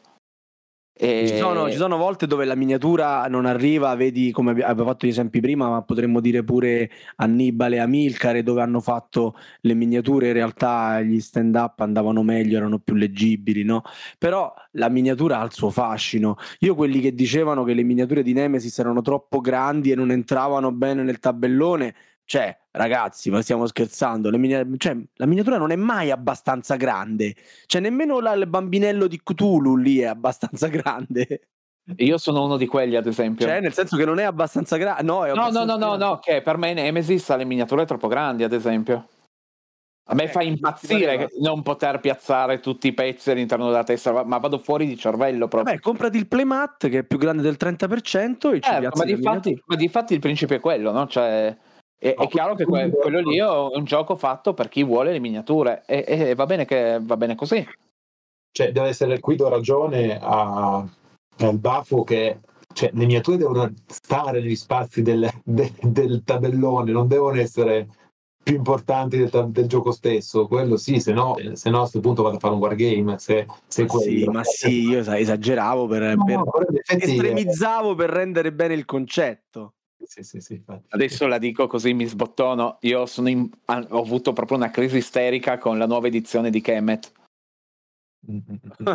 [1.03, 4.91] E- Ci sono, ci sono volte dove la miniatura non arriva, vedi come abbi- abbiamo
[4.91, 9.73] fatto gli esempi prima, ma potremmo dire pure Annibale e Amilcare, dove hanno fatto le
[9.73, 13.81] miniature, in realtà gli stand up andavano meglio, erano più leggibili, no?
[14.19, 16.35] Però la miniatura ha il suo fascino.
[16.59, 20.71] Io quelli che dicevano che le miniature di Nemesis erano troppo grandi e non entravano
[20.71, 21.95] bene nel tabellone,
[22.31, 27.35] cioè, ragazzi, ma stiamo scherzando, le minia- cioè, la miniatura non è mai abbastanza grande,
[27.65, 31.41] cioè nemmeno la- il bambinello di Cthulhu lì è abbastanza grande.
[31.97, 33.45] Io sono uno di quelli, ad esempio.
[33.45, 35.03] Cioè, nel senso che non è abbastanza grande.
[35.03, 38.43] No, no, no, no, no, no, che per me Nemesis ha le miniature troppo grandi,
[38.45, 39.09] ad esempio.
[40.09, 44.37] A me Eh, fa impazzire non poter piazzare tutti i pezzi all'interno della testa, ma
[44.37, 45.63] vado fuori di cervello proprio.
[45.73, 49.03] Vabbè, comprati il playmat che è più grande del 30% e ci Certo, piazzi ma,
[49.05, 49.63] le di fatti, miniature.
[49.65, 51.07] ma di fatti il principio è quello, no?
[51.07, 51.57] Cioè,
[52.01, 55.19] è, è chiaro che que- quello lì è un gioco fatto per chi vuole le
[55.19, 57.63] miniature e, e va, bene che, va bene così.
[58.51, 60.83] Cioè, deve essere qui do ragione a-
[61.37, 62.39] al Bafo che
[62.73, 67.87] cioè, le miniature devono stare negli spazi del, de- del tabellone, non devono essere
[68.43, 70.47] più importanti del, del gioco stesso.
[70.47, 73.19] Quello sì, se no, se no a questo punto vado a fare un wargame.
[73.19, 77.93] Se, se Ma sì, ma sì, io sa- esageravo per, No, per- no, effetti, estremizzavo
[77.93, 79.73] per rendere bene il concetto.
[80.11, 80.61] Sì, sì, sì.
[80.89, 82.79] Adesso la dico così, mi sbottono.
[82.81, 87.11] Io in- ho avuto proprio una crisi isterica con la nuova edizione di Kemet.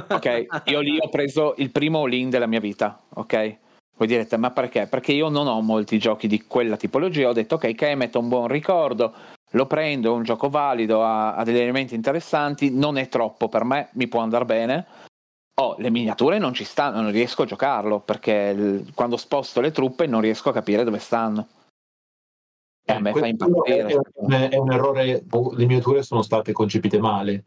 [0.09, 3.59] Ok, io lì ho preso il primo all-in della mia vita, ok?
[3.97, 4.87] Voi direte, ma perché?
[4.89, 7.31] Perché io non ho molti giochi di quella tipologia.
[7.31, 9.15] Ho detto, ok, Kemet è un buon ricordo,
[9.53, 13.65] lo prendo, è un gioco valido, ha, ha degli elementi interessanti, non è troppo per
[13.65, 14.87] me, mi può andare bene.
[15.59, 19.71] Oh, le miniature non ci stanno, non riesco a giocarlo perché il- quando sposto le
[19.71, 21.49] truppe non riesco a capire dove stanno.
[22.85, 23.87] E a me fa Questo impazzire.
[23.87, 27.45] È, un- è un errore, le miniature sono state concepite male.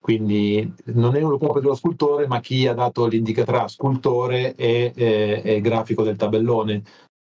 [0.00, 4.92] Quindi non è un colpa dello scultore, ma chi ha dato l'indicazione tra scultore e,
[4.94, 6.82] e- e grafico del tabellone.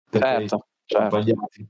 [0.09, 1.07] Perché Certo, certo.
[1.21, 1.69] sbagliati.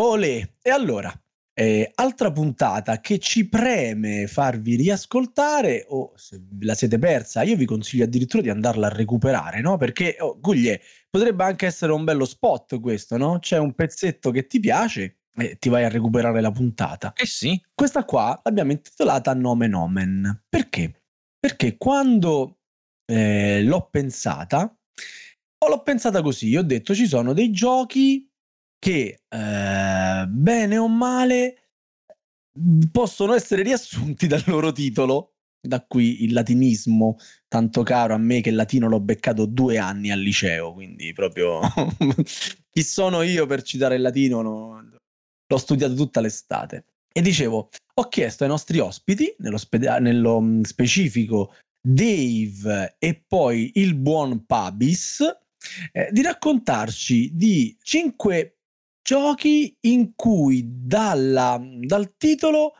[0.00, 1.12] Olè, e allora,
[1.54, 7.66] eh, altra puntata che ci preme farvi riascoltare o se la siete persa, io vi
[7.66, 9.76] consiglio addirittura di andarla a recuperare, no?
[9.76, 13.38] Perché, oh, Guglie, potrebbe anche essere un bello spot questo, no?
[13.38, 17.12] C'è un pezzetto che ti piace e ti vai a recuperare la puntata.
[17.14, 20.44] Eh sì, Questa qua l'abbiamo intitolata Nomen Omen.
[20.48, 21.02] Perché?
[21.38, 22.58] Perché quando
[23.06, 24.74] eh, l'ho pensata,
[25.62, 28.29] o l'ho pensata così, ho detto ci sono dei giochi
[28.80, 31.68] che eh, bene o male
[32.90, 35.34] possono essere riassunti dal loro titolo.
[35.62, 40.10] Da qui il latinismo tanto caro a me che il latino l'ho beccato due anni
[40.10, 41.60] al liceo, quindi proprio
[42.72, 44.40] chi sono io per citare il latino?
[44.40, 44.82] No,
[45.46, 46.86] l'ho studiato tutta l'estate.
[47.12, 53.72] E dicevo, ho chiesto ai nostri ospiti, nello, speda- nello mh, specifico Dave e poi
[53.74, 55.20] il buon Pabis,
[55.92, 58.59] eh, di raccontarci di cinque
[59.10, 62.74] giochi in cui dalla- dal titolo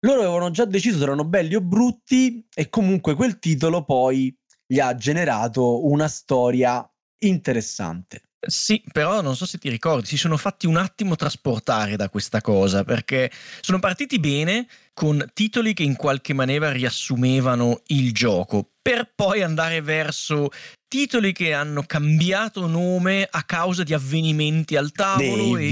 [0.00, 4.34] loro avevano già deciso se erano belli o brutti e comunque quel titolo poi
[4.66, 6.86] gli ha generato una storia
[7.22, 8.24] interessante.
[8.46, 12.42] Sì, però non so se ti ricordi, si sono fatti un attimo trasportare da questa
[12.42, 13.30] cosa perché
[13.62, 19.80] sono partiti bene con titoli che in qualche maniera riassumevano il gioco, per poi andare
[19.82, 20.48] verso
[20.88, 25.68] titoli che hanno cambiato nome a causa di avvenimenti al tavolo e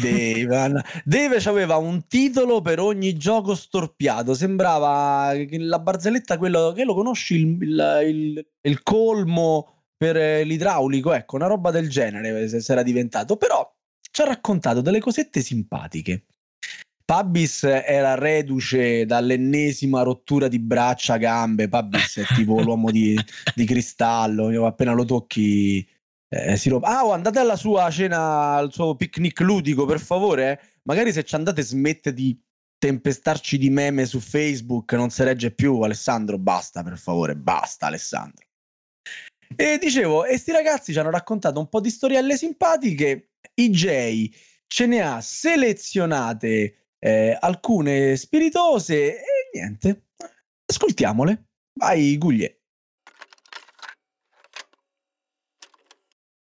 [0.00, 0.46] Dave.
[1.04, 4.32] Dave, aveva un titolo per ogni gioco storpiato.
[4.34, 11.12] Sembrava la barzelletta, quello che lo conosci, il, il- il- il colmo per eh, l'idraulico,
[11.12, 13.36] ecco, una roba del genere se era diventato.
[13.36, 13.68] Però
[14.00, 16.26] ci ha raccontato delle cosette simpatiche.
[17.06, 21.68] Pabis era reduce dall'ennesima rottura di braccia, gambe.
[21.68, 23.16] Pabis è tipo l'uomo di,
[23.54, 24.66] di cristallo.
[24.66, 25.88] Appena lo tocchi,
[26.28, 26.86] eh, si rompe.
[26.88, 30.60] Ah, oh, andate alla sua cena, al suo picnic ludico, per favore.
[30.82, 32.36] Magari se ci andate, smette di
[32.76, 34.92] tempestarci di meme su Facebook.
[34.94, 35.82] Non si regge più.
[35.82, 38.44] Alessandro, basta, per favore, basta, Alessandro.
[39.54, 43.34] E dicevo, e sti ragazzi ci hanno raccontato un po' di storielle simpatiche.
[43.54, 44.28] IJ
[44.66, 50.06] ce ne ha selezionate eh, alcune spiritose e niente,
[50.66, 51.46] ascoltiamole.
[51.74, 52.60] Vai, Guglie.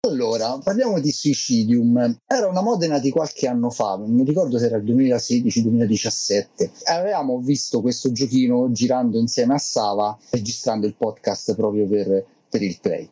[0.06, 2.20] Allora, parliamo di Suicidium.
[2.28, 6.70] Era una Modena di qualche anno fa, non mi ricordo se era il 2016-2017.
[6.86, 12.78] Avevamo visto questo giochino girando insieme a Sava, registrando il podcast proprio per, per il
[12.80, 13.10] play.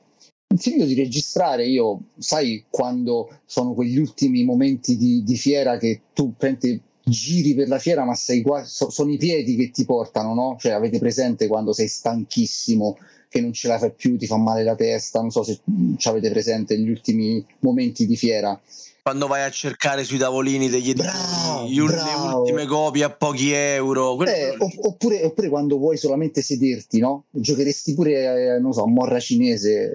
[0.56, 6.36] Finito di registrare, io sai quando sono quegli ultimi momenti di, di fiera che tu
[6.38, 10.34] prendi giri per la fiera, ma sei qua, so, sono i piedi che ti portano,
[10.34, 10.56] no?
[10.60, 12.98] Cioè, avete presente quando sei stanchissimo,
[13.30, 15.60] che non ce la fai più, ti fa male la testa, non so se
[15.98, 18.60] ci avete presente gli ultimi momenti di fiera.
[19.02, 24.24] Quando vai a cercare sui tavolini degli editori le ultime copie a pochi euro.
[24.24, 27.26] Eh, oppure, oppure, quando vuoi solamente sederti, no?
[27.30, 29.92] Giocheresti pure, eh, non so, a morra cinese.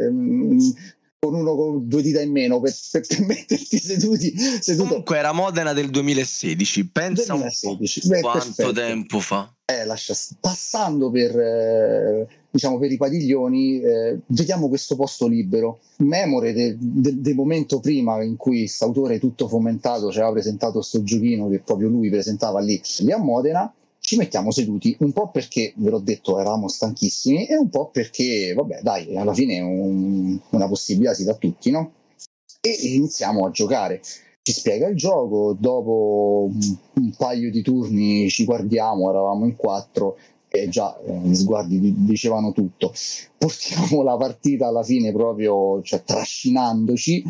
[1.21, 4.89] Con uno con due dita in meno per, per, per metterti seduti seduto.
[4.89, 8.07] comunque era Modena del 2016 pensa 2016.
[8.07, 8.73] Beh, quanto perfetto.
[8.73, 15.27] tempo fa eh, lascia, passando per, eh, diciamo, per i padiglioni eh, vediamo questo posto
[15.27, 20.33] libero memore del de, de momento prima in cui questo autore tutto fomentato ci aveva
[20.33, 23.71] presentato questo giochino che proprio lui presentava lì, lì a Modena
[24.09, 28.55] ci mettiamo seduti un po' perché, ve l'ho detto, eravamo stanchissimi e un po' perché,
[28.55, 31.93] vabbè, dai, alla fine un, una possibilità si dà a tutti, no?
[32.63, 34.01] E iniziamo a giocare.
[34.41, 40.17] Ci spiega il gioco, dopo un, un paio di turni ci guardiamo, eravamo in quattro
[40.49, 42.95] e già eh, gli sguardi dicevano tutto.
[43.37, 47.23] Portiamo la partita alla fine proprio, cioè trascinandoci,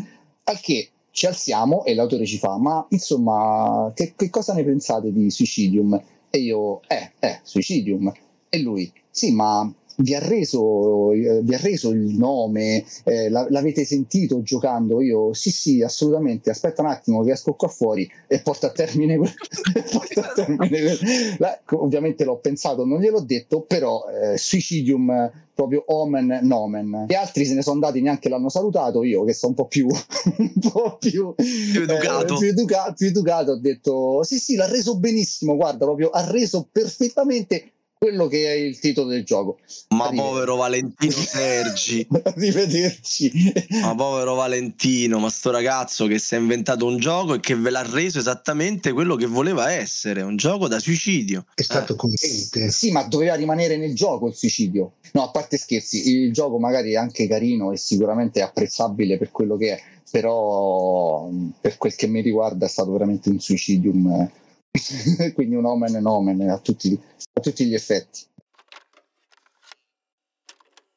[0.45, 5.11] al che ci alziamo e l'autore ci fa, ma insomma, che, che cosa ne pensate
[5.11, 6.01] di Suicidium?
[6.31, 8.11] E io, eh, eh, Suicidium.
[8.49, 13.85] E lui, sì, ma vi ha reso, eh, vi ha reso il nome, eh, l'avete
[13.85, 15.01] sentito giocando?
[15.01, 19.17] Io sì sì assolutamente, aspetta un attimo che esco qua fuori e porto a termine,
[19.91, 20.97] porto a termine
[21.37, 27.05] la, ovviamente l'ho pensato, non gliel'ho detto, però eh, Suicidium proprio omen nomen.
[27.09, 29.03] Gli altri se ne sono andati, neanche l'hanno salutato.
[29.03, 29.87] Io, che sono un po' più,
[30.37, 32.35] un po' più, più educato.
[32.35, 35.57] Eh, più, educa- più educato, ho detto: Sì, sì, l'ha reso benissimo.
[35.57, 39.59] Guarda, proprio ha reso perfettamente quello che è il titolo del gioco.
[39.89, 40.31] Ma Arrivederci.
[40.31, 42.07] povero Valentino Sergi.
[42.23, 43.53] Arrivederci.
[43.81, 47.69] Ma povero Valentino, ma sto ragazzo che si è inventato un gioco e che ve
[47.69, 51.45] l'ha reso esattamente quello che voleva essere, un gioco da suicidio.
[51.53, 51.95] È stato eh.
[51.97, 52.71] contente.
[52.71, 54.93] Sì, ma doveva rimanere nel gioco il suicidio.
[55.11, 59.57] No, a parte scherzi, il gioco magari è anche carino e sicuramente apprezzabile per quello
[59.57, 64.31] che è, però per quel che mi riguarda è stato veramente un suicidium
[65.33, 66.99] quindi un omen e omen a tutti,
[67.33, 68.27] a tutti gli effetti.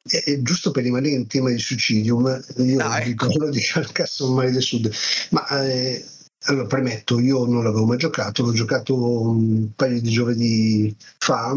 [0.05, 3.29] E, giusto per rimanere in tema di suicidium, io ah, ecco.
[3.29, 4.93] dico di Carcassonne del Sud,
[5.31, 6.05] ma eh,
[6.47, 11.55] allora premetto, io non l'avevo mai giocato, l'ho giocato un paio di giovedì fa,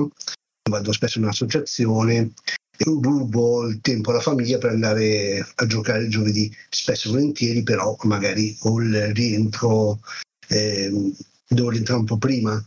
[0.70, 2.34] vado spesso in un'associazione
[2.78, 7.64] e rubo il tempo alla famiglia per andare a giocare il giovedì, spesso e volentieri,
[7.64, 10.00] però magari ho il rientro
[10.50, 11.12] eh,
[11.48, 12.64] devo rientrare un po' prima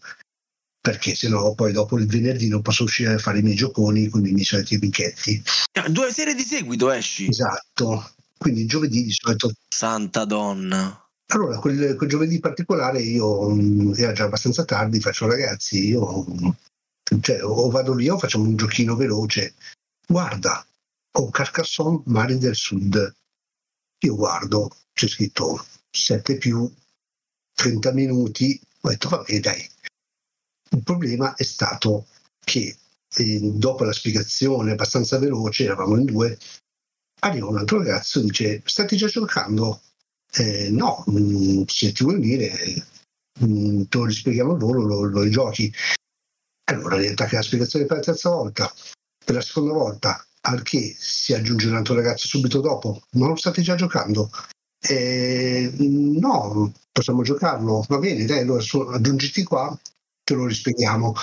[0.81, 4.25] perché sennò poi dopo il venerdì non posso uscire a fare i miei gioconi con
[4.27, 5.43] i miei soliti amichetti.
[5.73, 7.29] Ah, due sere di seguito esci?
[7.29, 9.53] Esatto, quindi giovedì di solito...
[9.69, 11.03] Santa donna.
[11.31, 16.55] Allora, quel, quel giovedì particolare io mm, era già abbastanza tardi, faccio ragazzi, io
[17.21, 19.55] cioè, o vado lì o facciamo un giochino veloce.
[20.07, 20.67] Guarda,
[21.13, 23.15] ho Carcassonne Mari del Sud.
[24.01, 26.71] Io guardo, c'è scritto 7 più
[27.55, 29.69] 30 minuti, ho detto vabbè dai.
[30.71, 32.07] Il problema è stato
[32.41, 32.77] che
[33.17, 36.39] eh, dopo la spiegazione abbastanza veloce, eravamo in due,
[37.21, 39.83] arriva un altro ragazzo e dice state già giocando?
[40.33, 42.53] Eh, no, mh, mm, se ti vuol dire
[43.41, 45.73] mh, mm, te lo rispieghiamo al volo, lo, lo giochi.
[46.65, 48.73] Allora diventa che la spiegazione per la terza volta,
[49.25, 53.37] per la seconda volta, al che si aggiunge un altro ragazzo subito dopo, ma lo
[53.37, 54.31] state già giocando?
[54.81, 58.63] Eh, no, possiamo giocarlo, va bene, dai, allora
[58.93, 59.77] aggiungiti qua,
[60.23, 61.15] te lo rispieghiamo.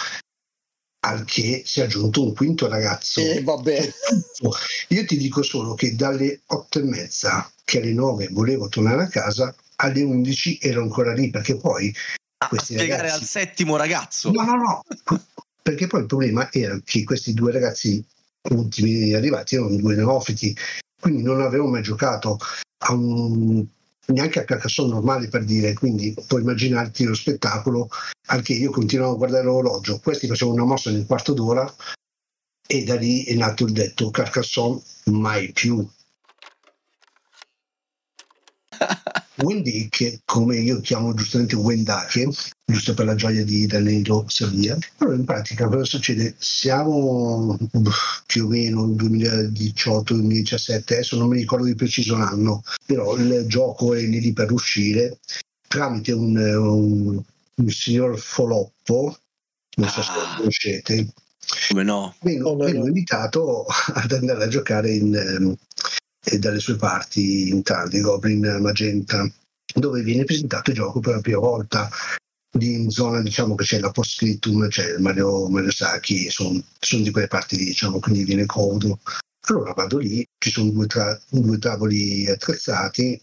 [1.06, 3.22] Al che si è aggiunto un quinto ragazzo.
[3.22, 3.94] Eh, vabbè.
[4.90, 9.08] Io ti dico solo che dalle otto e mezza, che alle nove volevo tornare a
[9.08, 11.94] casa, alle undici ero ancora lì perché poi
[12.38, 14.32] A questi spiegare ragazzi- al settimo ragazzo.
[14.32, 14.84] No, no, no,
[15.62, 18.04] perché poi il problema era che questi due ragazzi
[18.50, 20.56] ultimi arrivati erano due neofiti,
[21.06, 22.40] quindi non avevano mai giocato
[22.80, 23.64] a un
[24.08, 27.90] neanche a Carcassonne normale per dire, quindi puoi immaginarti lo spettacolo,
[28.30, 31.72] anche io continuavo a guardare l'orologio, questi facevano una mossa nel quarto d'ora
[32.68, 35.88] e da lì è nato il detto Carcassonne mai più.
[39.38, 42.30] Wendick, come io chiamo giustamente Wendake,
[42.66, 44.78] giusto per la gioia di Danilo Savia.
[44.98, 46.36] Allora, in pratica, cosa succede?
[46.38, 47.58] Siamo
[48.26, 53.94] più o meno nel 2018-2017, adesso non mi ricordo di preciso l'anno, però il gioco
[53.94, 55.20] è lì lì per uscire
[55.68, 57.22] tramite un, un,
[57.56, 59.18] un signor Foloppo,
[59.78, 60.36] non so se lo Ah.
[60.38, 61.08] conoscete,
[61.70, 62.16] Come no?
[62.22, 62.88] vengo, Come vengo no?
[62.88, 65.56] invitato ad andare a giocare in,
[66.26, 69.30] eh, dalle sue parti in tardi, Goblin Magenta,
[69.74, 71.90] dove viene presentato il gioco per la prima volta
[72.60, 77.12] in zona diciamo che c'è la post-scriptum, c'è il Mario, Mario Sacchi, sono, sono di
[77.12, 79.00] quelle parti lì, diciamo, quindi viene comodo.
[79.48, 83.20] Allora vado lì, ci sono due, tra- due tavoli attrezzati,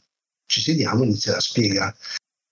[0.46, 1.94] ci sediamo e inizia la spiega.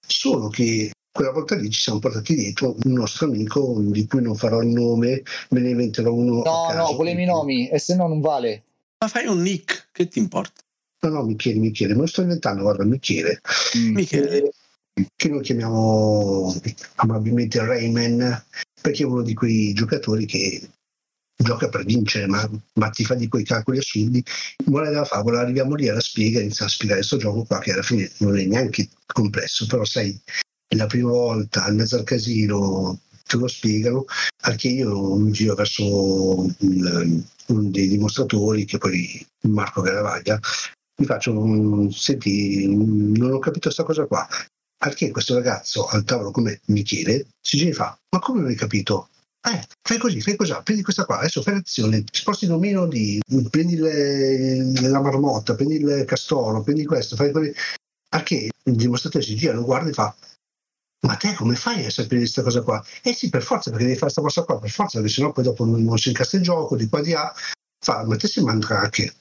[0.07, 4.35] Solo che quella volta lì ci siamo portati dietro un nostro amico di cui non
[4.35, 6.43] farò il nome, me ne inventerò uno.
[6.43, 8.65] No, no, volemi i nomi, e se no non vale.
[9.03, 10.61] Ma fai un nick, che ti importa?
[11.03, 13.41] No, no, Michele, Michele, me lo sto inventando, guarda, Michele.
[13.93, 14.53] Michele.
[15.17, 16.55] Che noi chiamiamo
[16.97, 18.45] amabilmente Rayman,
[18.83, 20.69] perché è uno di quei giocatori che
[21.35, 24.23] gioca per vincere, ma, ma ti fa di quei calcoli assurdi.
[24.67, 27.83] Morale della favola, arriviamo lì alla spiega, inizia a spiegare questo gioco qua, che alla
[27.83, 30.21] fine non è neanche complesso, però sai,
[30.75, 34.05] la prima volta in mezzo al casino te lo spiegano,
[34.43, 40.39] anche io mi giro verso il- dei dimostratori, che poi Marco Garavaglia,
[41.01, 44.27] mi faccio un senti, non ho capito questa cosa qua.
[44.83, 48.49] Al che questo ragazzo al tavolo come Michele si gira e fa: Ma come non
[48.51, 49.09] hai capito?
[49.43, 53.21] Eh, fai così, fai così, prendi questa qua, adesso fai l'azione, sposti il nomino di,
[53.51, 57.53] prendi le- la marmotta, prendi il castoro, prendi questo, fai quelli.
[58.13, 60.15] Al che il dimostratore si gira, lo guarda e fa:
[61.03, 62.85] Ma te come fai a sapere questa cosa qua?
[63.03, 65.45] Eh sì, per forza, perché devi fare questa cosa qua, per forza, perché sennò poi
[65.45, 67.33] dopo non, non si incassa il gioco, di qua di là.
[67.83, 69.15] Fa, ma te sei mandrache.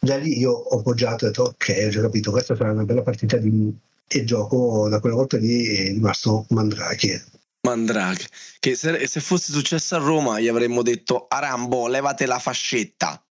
[0.00, 2.84] Da lì io ho appoggiato e ho detto, ok, ho già capito, questa sarà una
[2.84, 3.70] bella partita di...
[4.08, 7.22] e gioco da quella volta lì è rimasto mandrache.
[7.62, 8.26] Mandrake.
[8.58, 13.22] Che se, se fosse successo a Roma gli avremmo detto Arambo, levate la fascetta.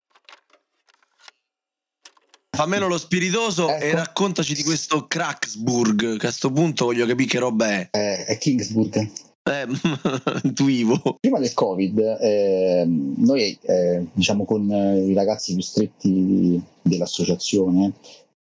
[2.59, 3.97] Fammelo lo spiritoso e Ecco.
[3.99, 6.17] raccontaci di questo Kraksburg.
[6.17, 7.89] Che a sto punto voglio capire che roba è.
[7.93, 8.97] Eh, è Kingsburg.
[8.97, 9.67] Eh,
[10.43, 11.19] intuivo.
[11.21, 17.93] Prima del Covid, ehm, noi eh, diciamo con eh, i ragazzi più stretti dell'associazione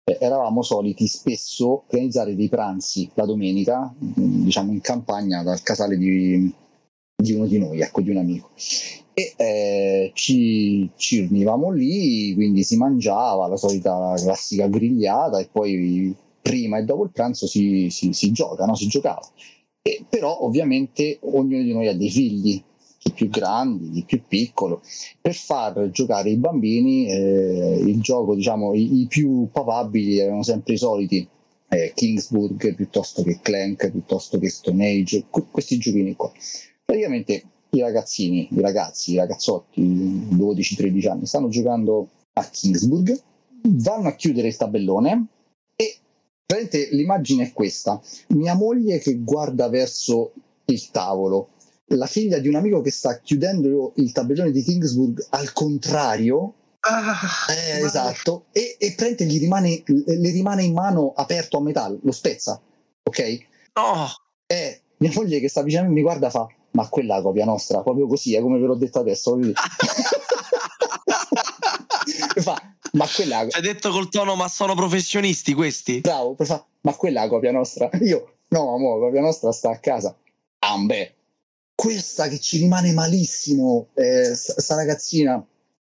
[0.04, 6.52] eh, eravamo soliti spesso organizzare dei pranzi la domenica, diciamo in campagna dal casale di,
[7.22, 8.50] di uno di noi, ecco, di un amico.
[9.14, 16.14] E eh, ci, ci riunivamo lì, quindi si mangiava la solita classica grigliata e poi
[16.40, 18.74] prima e dopo il pranzo si, si- si gioca, no?
[18.74, 19.20] si giocava.
[19.82, 22.62] E però ovviamente ognuno di noi ha dei figli,
[22.98, 24.80] chi più grandi, chi più piccolo.
[25.20, 30.74] Per far giocare i bambini, eh, il gioco, diciamo, i, i più papabili erano sempre
[30.74, 31.26] i soliti.
[31.68, 36.30] eh, Kingsburg piuttosto che Clank, piuttosto che Stone Age, que- questi giochini qua.
[36.92, 43.18] Praticamente i ragazzini, i ragazzi, i ragazzotti, 12-13 anni, stanno giocando a Kingsburg,
[43.62, 45.26] vanno a chiudere il tabellone
[45.74, 45.96] e
[46.44, 50.32] praticamente l'immagine è questa mia moglie che guarda verso
[50.66, 51.52] il tavolo,
[51.86, 56.52] la figlia di un amico che sta chiudendo il tabellone di Kingsburg al contrario.
[57.48, 62.12] Eh, esatto, e, e praticamente gli rimane, le rimane in mano aperto a metà, lo
[62.12, 62.60] spezza,
[63.02, 63.46] ok?
[63.76, 64.08] No,
[64.46, 67.82] E mia moglie che sta vicino a me mi guarda fa, ma quella copia nostra,
[67.82, 69.30] proprio così, è come ve l'ho detto adesso.
[69.30, 69.60] voglio dire."
[72.34, 72.60] E fa,
[72.92, 76.00] ma quella hai detto col tono, ma sono professionisti questi?
[76.00, 77.88] bravo, fa, ma quella copia nostra.
[78.00, 80.16] Io, no, mo, la copia nostra sta a casa.
[80.60, 81.14] Ambe,
[81.74, 85.44] questa che ci rimane malissimo, eh, sta ragazzina,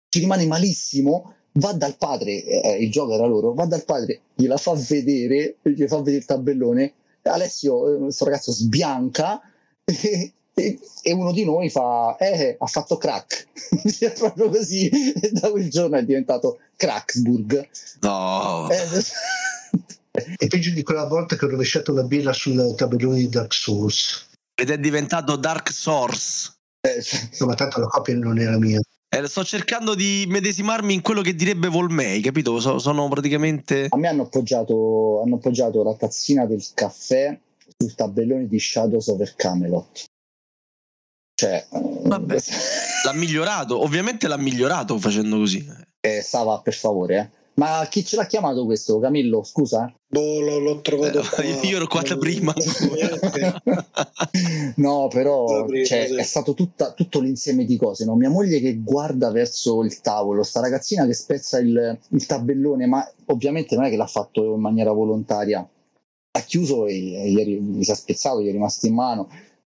[0.09, 4.57] ci rimane malissimo, va dal padre, eh, il gioco era loro, va dal padre, gliela
[4.57, 9.41] fa vedere, gli fa vedere il tabellone, Alessio, eh, questo ragazzo sbianca
[9.85, 13.47] e, e- uno di noi fa, eh, ha fatto crack.
[14.01, 17.69] è proprio così, e da quel giorno è diventato Cracksburg.
[18.01, 18.69] No.
[18.71, 23.53] Eh, È peggio di quella volta che ho rovesciato la birra sul tabellone di Dark
[23.55, 24.29] Souls.
[24.61, 26.51] Ed è diventato Dark Source.
[26.81, 28.81] eh, cioè, No, ma tanto la copia non era mia.
[29.13, 32.61] Eh, sto cercando di medesimarmi in quello che direbbe Volmei, capito?
[32.61, 33.87] So- sono praticamente.
[33.89, 37.39] A me hanno appoggiato, hanno appoggiato la tazzina del caffè
[37.79, 40.05] sul tabellone di Shadows over Camelot.
[41.41, 42.37] Cioè, Vabbè,
[43.07, 45.67] l'ha migliorato, ovviamente l'ha migliorato facendo così.
[46.01, 47.39] eh, stava per favore, eh.
[47.55, 48.99] Ma chi ce l'ha chiamato questo?
[49.01, 49.91] Camillo, scusa?
[50.07, 51.43] Boh, l'ho, l'ho trovato qua.
[51.43, 52.53] Eh, Io ero qua da prima.
[54.77, 56.17] no, però prima, cioè, sì.
[56.17, 58.05] è stato tutta- tutto l'insieme di cose.
[58.05, 58.15] No?
[58.17, 63.09] Mia moglie che guarda verso il tavolo, sta ragazzina che spezza il, il tabellone, ma
[63.27, 65.67] ovviamente non è che l'ha fatto in maniera volontaria.
[66.33, 69.29] Ha chiuso e, e ieri mi si è spezzato, gli è rimasto in mano.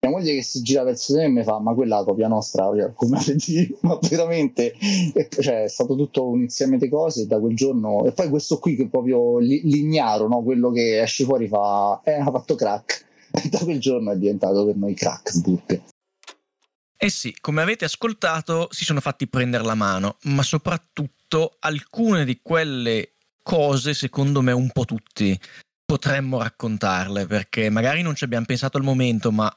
[0.04, 2.04] Mia moglie che si gira verso di me e mi fa: Ma quella è la
[2.04, 3.74] copia nostra, come vedi?
[3.80, 4.74] Ma veramente
[5.14, 8.04] e, cioè, è stato tutto un insieme di cose da quel giorno.
[8.04, 10.42] E poi questo qui che proprio li- l'ignaro, no?
[10.42, 13.06] quello che esce fuori fa: Eh, ha fatto crack.
[13.50, 15.82] Da quel giorno è diventato per noi Cracksburg.
[16.96, 22.38] Eh sì, come avete ascoltato, si sono fatti prendere la mano, ma soprattutto alcune di
[22.42, 25.38] quelle cose, secondo me, un po' tutti
[25.84, 29.52] potremmo raccontarle, perché magari non ci abbiamo pensato al momento, ma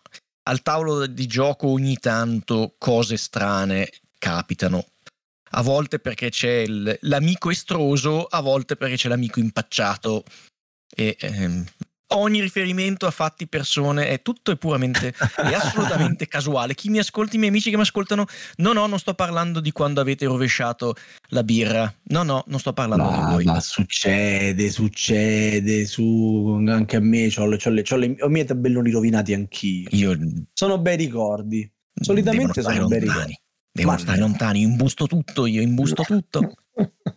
[0.48, 4.86] al tavolo di gioco ogni tanto cose strane capitano.
[5.52, 10.24] A volte perché c'è l'amico estroso, a volte perché c'è l'amico impacciato.
[10.90, 11.66] E ehm,
[12.10, 16.74] ogni riferimento a fatti, persone, è tutto è puramente è assolutamente casuale.
[16.76, 18.26] Chi mi ascolta, i miei amici che mi ascoltano,
[18.58, 20.96] no, no, non sto parlando di quando avete rovesciato
[21.30, 21.94] la birra.
[22.04, 23.44] No, no, non sto parlando di Ma, voi.
[23.46, 28.32] ma succede, succede, su, anche a me c'ho, le- c'ho le- c'ho le- ho i
[28.32, 29.88] miei tabelloni rovinati anch'io.
[29.92, 30.18] Io
[30.54, 31.70] Sono bei ricordi.
[32.00, 33.06] Solitamente sono bei lontani.
[33.06, 33.40] ricordi.
[33.72, 34.28] Devono Ma stare no.
[34.28, 36.54] lontani, imbusto tutto io, imbusto tutto.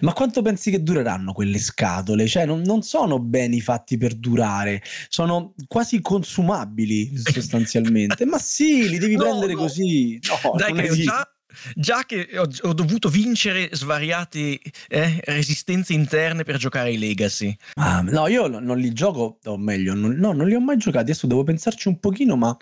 [0.00, 2.26] Ma quanto pensi che dureranno quelle scatole?
[2.26, 8.24] Cioè, non, non sono beni fatti per durare, sono quasi consumabili sostanzialmente.
[8.24, 9.60] Ma sì, li devi No, prendere no.
[9.60, 10.18] così.
[10.42, 11.02] No, Dai, che esiste.
[11.04, 11.33] già,
[11.74, 17.56] già che ho, ho dovuto vincere svariate eh, resistenze interne per giocare ai Legacy.
[17.74, 20.76] Ah, no, io no- non li gioco, o meglio, non, no, non li ho mai
[20.76, 21.10] giocati.
[21.10, 22.56] Adesso devo pensarci un pochino, ma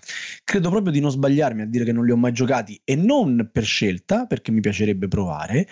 [0.44, 3.48] credo proprio di non sbagliarmi a dire che non li ho mai giocati e non
[3.52, 5.68] per scelta, perché mi piacerebbe provare,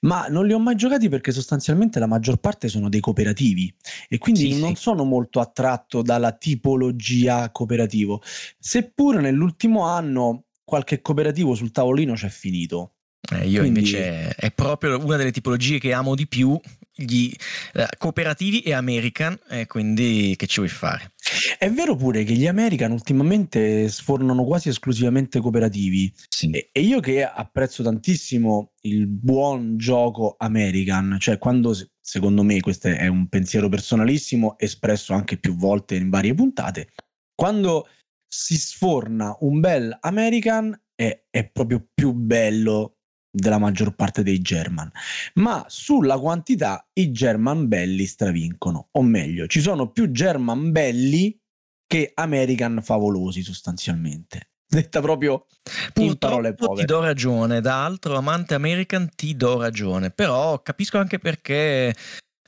[0.00, 3.74] ma non li ho mai giocati perché sostanzialmente la maggior parte sono dei cooperativi
[4.08, 4.82] e quindi Sì, non sì.
[4.82, 8.22] sono molto attratto dalla tipologia cooperativo.
[8.58, 12.94] Seppure nell'ultimo anno qualche cooperativo sul tavolino c'è finito.
[13.32, 16.58] Eh, io Quindi- invece è proprio una delle tipologie che amo di più,
[16.96, 17.32] gli
[17.72, 21.14] eh, cooperativi e American, e quindi che ci vuoi fare?
[21.58, 26.12] È vero pure che gli American ultimamente sfornano quasi esclusivamente cooperativi.
[26.28, 26.50] Sì.
[26.50, 32.60] E, e io che apprezzo tantissimo il buon gioco American, cioè quando se- secondo me
[32.60, 36.90] questo è un pensiero personalissimo espresso anche più volte in varie puntate,
[37.34, 37.88] quando
[38.36, 42.96] si sforna un bel American è, è proprio più bello
[43.30, 44.90] della maggior parte dei German,
[45.34, 51.40] ma sulla quantità i German belli stravincono, o meglio, ci sono più German belli
[51.86, 54.50] che American favolosi sostanzialmente.
[54.66, 55.46] Detta proprio
[55.94, 56.86] in parole Purtroppo ti povere.
[56.86, 61.94] do ragione, da altro amante American ti do ragione, però capisco anche perché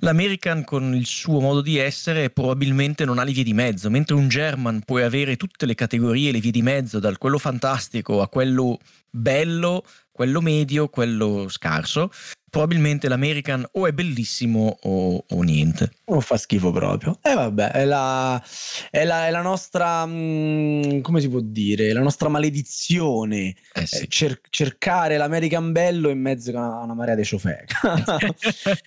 [0.01, 4.15] l'American con il suo modo di essere probabilmente non ha le vie di mezzo, mentre
[4.15, 8.29] un German puoi avere tutte le categorie, le vie di mezzo, dal quello fantastico a
[8.29, 8.79] quello
[9.11, 9.85] bello,
[10.17, 12.11] quello medio, quello scarso,
[12.57, 15.91] probabilmente l'American o è bellissimo o, o niente.
[16.07, 17.19] Non fa schifo proprio.
[17.21, 18.43] E vabbè, è la,
[18.91, 23.55] è la, è la nostra, mm, come si può dire, la nostra maledizione.
[23.75, 24.09] Eh eh, sì.
[24.09, 27.77] cer- cercare l'American bello in mezzo a una, una marea di ciofeca.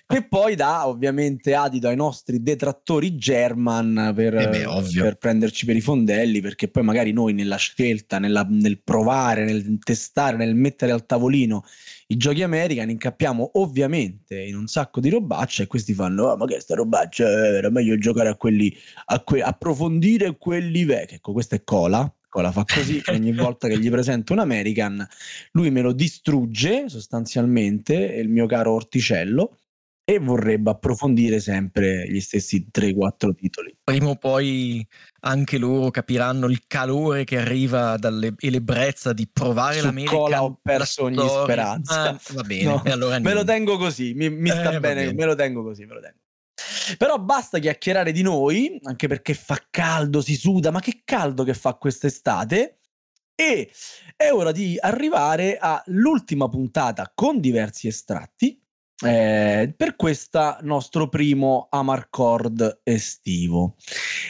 [0.04, 4.66] che poi dà ovviamente adito ai nostri detrattori German per, Eh beh,
[5.00, 9.78] per prenderci per i fondelli, perché poi magari noi nella scelta, nella- nel provare, nel
[9.78, 11.64] testare, nel mettere al tavolino
[12.08, 16.46] i giochi American incappiamo ovviamente in un sacco di robacce e questi fanno "Ah, ma
[16.46, 17.24] che sta robaccia?
[17.28, 18.74] Eh, era meglio giocare a quelli
[19.06, 21.14] a que- approfondire quelli vecchi.
[21.14, 22.12] Ecco questa è Cola.
[22.28, 25.06] Cola fa così ogni volta che gli presento un American
[25.52, 29.58] lui me lo distrugge sostanzialmente il mio caro orticello
[30.12, 34.84] e vorrebbe approfondire sempre gli stessi 3-4 titoli Prima o poi
[35.20, 40.16] anche loro capiranno il calore che arriva dalle, e l'ebbrezza di provare Su l'American.
[40.16, 41.42] Cola ho perso ogni storia.
[41.42, 42.02] speranza.
[42.10, 45.02] Ah, va bene, No, allora me lo tengo così, mi, mi Eh, sta va bene,
[45.04, 45.12] bene.
[45.14, 46.18] me lo tengo così, me lo tengo.
[46.98, 51.54] Però basta chiacchierare di noi, anche perché fa caldo, si suda, ma che caldo che
[51.54, 52.78] fa quest'estate.
[53.34, 53.70] E
[54.16, 58.60] è ora di arrivare all'ultima puntata con diversi estratti
[59.02, 63.76] eh, per questo nostro primo Amarcord estivo.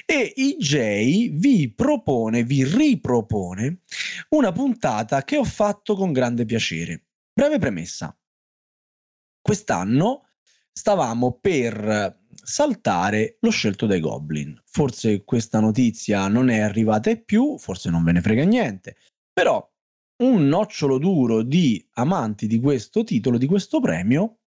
[0.06, 3.80] E IJ vi propone, vi ripropone
[4.30, 7.06] una puntata che ho fatto con grande piacere.
[7.32, 8.16] Breve premessa.
[9.40, 10.28] Quest'anno
[10.72, 14.60] stavamo per saltare lo scelto dai Goblin.
[14.64, 18.96] Forse questa notizia non è arrivata più, forse non ve ne frega niente,
[19.32, 19.66] però
[20.22, 24.39] un nocciolo duro di amanti di questo titolo, di questo premio,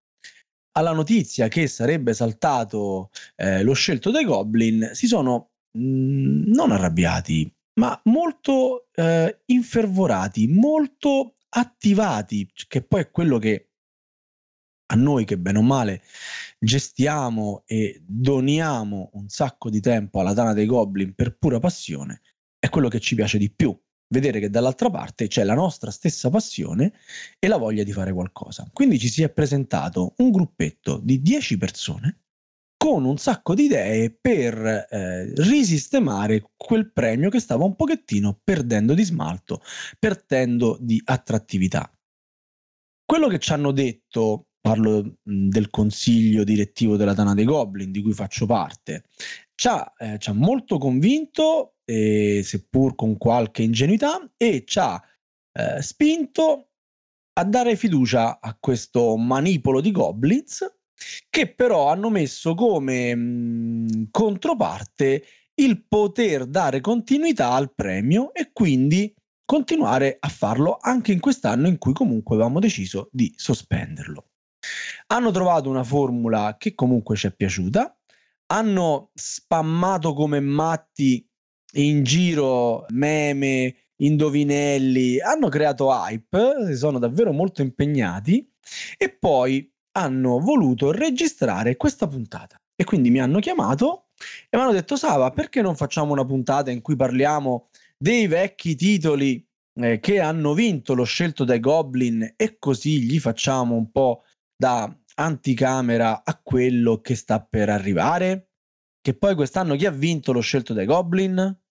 [0.74, 6.72] alla notizia che sarebbe saltato eh, lo scelto dai Goblin, si sono mh, mm, non
[6.72, 13.70] arrabbiati, ma molto eh, infervorati, molto attivati, che poi è quello che
[14.86, 16.04] a noi che bene o male
[16.60, 22.22] gestiamo e doniamo un sacco di tempo alla Tana dei Goblin per pura passione,
[22.60, 23.78] è quello che ci piace di più.
[24.14, 26.94] Vedere che dall'altra parte c'è la nostra stessa passione
[27.40, 28.70] e la voglia di fare qualcosa.
[28.72, 32.20] Quindi ci si è presentato un gruppetto di 10 persone
[32.78, 38.94] con un sacco di idee per eh, risistemare quel premio che stava un pochettino perdendo
[38.94, 39.64] di smalto,
[39.98, 41.92] perdendo di attrattività.
[43.04, 48.14] Quello che ci hanno detto, parlo del consiglio direttivo della Tana dei Goblin, di cui
[48.14, 49.06] faccio parte,
[49.56, 55.02] ci ha, eh, ci ha molto convinto, eh, seppur con qualche ingenuità, e ci ha
[55.52, 56.70] eh, spinto
[57.34, 60.66] a dare fiducia a questo manipolo di goblins
[61.30, 65.24] che però hanno messo come mh, controparte
[65.56, 69.14] il poter dare continuità al premio e quindi
[69.46, 74.30] continuare a farlo anche in quest'anno in cui comunque avevamo deciso di sospenderlo.
[75.08, 77.96] Hanno trovato una formula che comunque ci è piaciuta,
[78.48, 81.28] hanno spammato come matti
[81.74, 88.48] in giro meme, indovinelli, hanno creato hype, si sono davvero molto impegnati
[88.98, 94.08] e poi hanno voluto registrare questa puntata e quindi mi hanno chiamato
[94.50, 98.76] e mi hanno detto Sava perché non facciamo una puntata in cui parliamo dei vecchi
[98.76, 99.46] titoli
[99.80, 104.24] eh, che hanno vinto lo scelto dai Goblin e così gli facciamo un po'
[104.56, 108.54] da anticamera a quello che sta per arrivare
[109.04, 111.63] che poi quest'anno chi ha vinto lo scelto dai Goblin?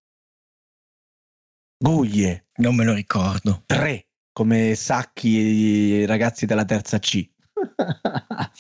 [1.82, 7.28] Guglie non me lo ricordo tre come sacchi ragazzi della terza C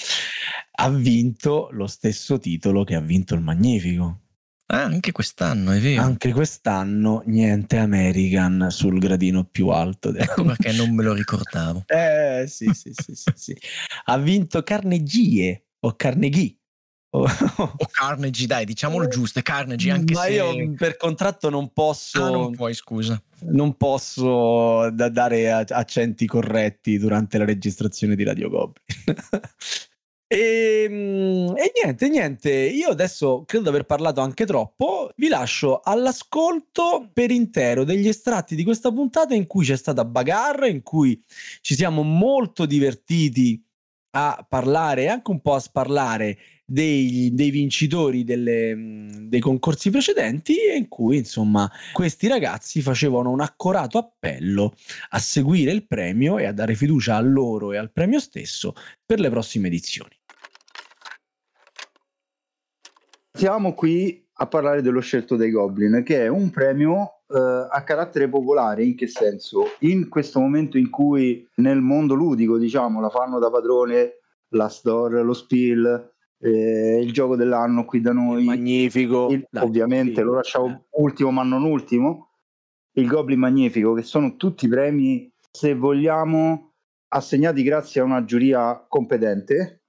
[0.74, 4.20] ha vinto lo stesso titolo che ha vinto il Magnifico.
[4.66, 6.02] Ah, anche quest'anno, è vero.
[6.02, 10.10] Anche quest'anno niente American sul gradino più alto.
[10.10, 10.22] Del...
[10.22, 11.84] Ecco perché non me lo ricordavo.
[11.86, 13.56] Eh sì, sì, sì, sì, sì.
[14.06, 16.56] Ha vinto Carnegie o Carnegie.
[17.14, 17.26] O,
[17.90, 20.32] Carnegie, dai, diciamolo giusto, è Carnegie anche Ma se...
[20.32, 22.24] io per contratto non posso...
[22.24, 23.22] Ah, non puoi, scusa.
[23.40, 28.78] Non posso da dare accenti corretti durante la registrazione di Radio Goblin.
[30.26, 35.80] E, ehm, e, niente, niente, io adesso credo di aver parlato anche troppo, vi lascio
[35.80, 41.22] all'ascolto per intero degli estratti di questa puntata in cui c'è stata bagarre, in cui
[41.60, 43.62] ci siamo molto divertiti
[44.14, 50.56] a parlare e anche un po' a sparlare dei, dei vincitori delle, dei concorsi precedenti
[50.56, 54.74] e in cui insomma questi ragazzi facevano un accorato appello
[55.10, 59.20] a seguire il premio e a dare fiducia a loro e al premio stesso per
[59.20, 60.16] le prossime edizioni.
[63.34, 68.28] Siamo qui a parlare dello scelto dei Goblin, che è un premio eh, a carattere
[68.28, 68.84] popolare.
[68.84, 69.76] In che senso?
[69.80, 75.22] In questo momento in cui nel mondo ludico, diciamo, la fanno da padrone la Store,
[75.22, 76.11] lo Spiel,
[76.42, 78.44] eh, il gioco dell'anno qui da noi.
[78.44, 79.28] Magnifico.
[79.30, 80.22] Il, Dai, ovviamente sì.
[80.22, 80.80] lo lasciamo eh.
[81.00, 82.30] ultimo, ma non ultimo.
[82.94, 86.72] Il Goblin Magnifico, che sono tutti premi, se vogliamo,
[87.08, 89.82] assegnati grazie a una giuria competente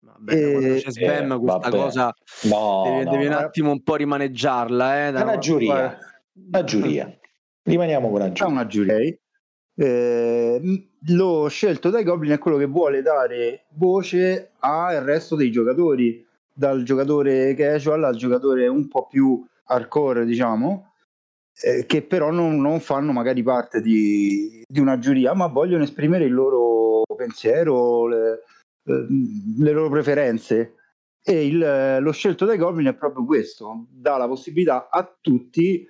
[0.00, 1.76] Vabbè, e, quando c'è spam eh, questa vabbè.
[1.76, 3.30] cosa no, devi, no, devi no.
[3.30, 5.06] un attimo un po' rimaneggiarla.
[5.06, 5.98] Eh, da una giuria.
[6.34, 7.18] Una giuria.
[7.62, 8.52] Rimaniamo con la giuria.
[8.52, 9.16] Una giuria.
[9.76, 16.24] Eh, lo scelto dai Goblin è quello che vuole dare voce al resto dei giocatori,
[16.52, 20.92] dal giocatore casual al giocatore un po' più hardcore, diciamo,
[21.62, 26.24] eh, che però non, non, fanno magari parte di, di, una giuria, ma vogliono esprimere
[26.24, 28.40] il loro pensiero, le,
[28.86, 30.74] Ehm, le loro preferenze.
[31.26, 35.86] E il, lo scelto dai Goblin è proprio questo, dà la possibilità a tutti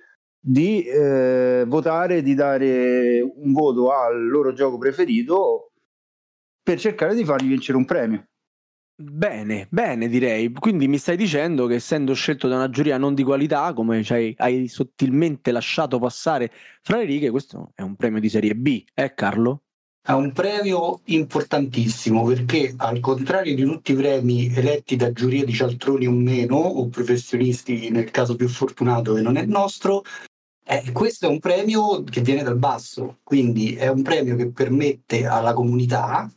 [0.47, 5.71] di eh, votare, di dare un voto al loro gioco preferito
[6.61, 8.27] per cercare di fargli vincere un premio.
[8.95, 10.51] Bene, bene direi.
[10.53, 14.03] Quindi mi stai dicendo che essendo scelto da una giuria non di qualità, come
[14.37, 19.15] hai sottilmente lasciato passare fra le righe, questo è un premio di serie B, eh
[19.15, 19.63] Carlo?
[19.99, 25.53] È un premio importantissimo perché al contrario di tutti i premi eletti da giurie di
[25.53, 30.03] cialtroni o meno, o professionisti nel caso più fortunato che non è il nostro,
[30.67, 35.25] eh, questo è un premio che viene dal basso, quindi è un premio che permette
[35.25, 36.29] alla comunità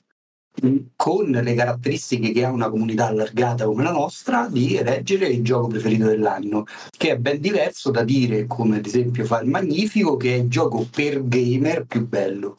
[0.96, 5.68] con le caratteristiche che ha una comunità allargata come la nostra, di eleggere il gioco
[5.68, 6.64] preferito dell'anno,
[6.96, 10.48] che è ben diverso da dire, come ad esempio fa il Magnifico, che è il
[10.48, 12.56] gioco per gamer più bello.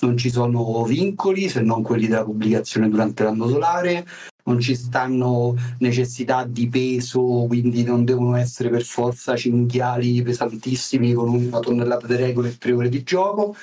[0.00, 4.06] Non ci sono vincoli se non quelli della pubblicazione durante l'anno solare,
[4.44, 11.28] non ci stanno necessità di peso, quindi non devono essere per forza cinghiali pesantissimi con
[11.28, 13.54] una tonnellata di regole e tre ore di gioco,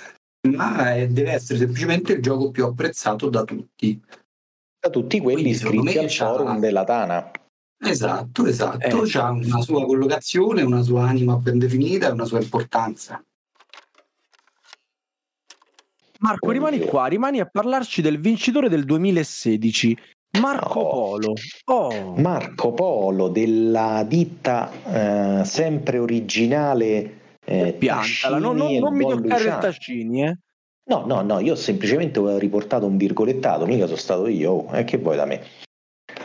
[0.50, 4.00] ma è- deve essere semplicemente il gioco più apprezzato da tutti.
[4.80, 7.32] Da tutti quelli Quindi, iscritti al forum della Tana.
[7.80, 9.18] Esatto, esatto, Eh.
[9.18, 13.24] ha una sua collocazione, una sua anima ben definita e una sua importanza.
[16.20, 19.98] Marco, rimani qua, rimani a parlarci del vincitore del 2016,
[20.40, 20.90] Marco Oh.
[20.90, 21.34] Polo.
[21.66, 24.72] Oh, Marco Polo della ditta
[25.42, 29.60] eh, sempre originale eh, piantala, non, non- non mi toccare il Luciano.
[29.62, 30.38] Tascini, eh.
[30.90, 34.84] No, no, no, io semplicemente ho riportato un virgolettato, mica sono stato io, oh, e
[34.86, 35.42] che vuoi da me?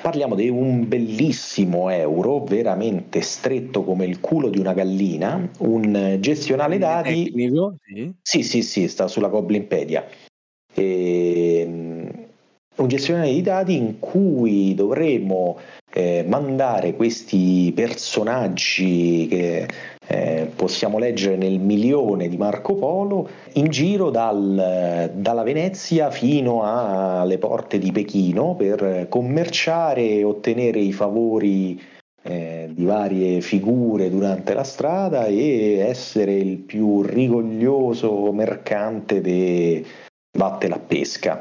[0.02, 6.76] Parliamo di un bellissimo euro, veramente stretto come il culo di una gallina, un gestionale
[6.76, 8.12] dati Tecnico, sì.
[8.20, 10.04] Sì, sì, sì, sta sulla Goblinpedia.
[10.74, 12.10] Ehm,
[12.74, 15.58] un gestionale di dati in cui dovremo
[15.92, 19.68] eh, mandare questi personaggi che
[20.06, 27.38] eh, possiamo leggere nel milione di Marco Polo in giro dal- dalla Venezia fino alle
[27.38, 31.80] porte di Pechino per commerciare e ottenere i favori
[32.22, 39.84] eh, di varie figure durante la strada e essere il più rigoglioso mercante de
[40.36, 41.40] vattene a pesca.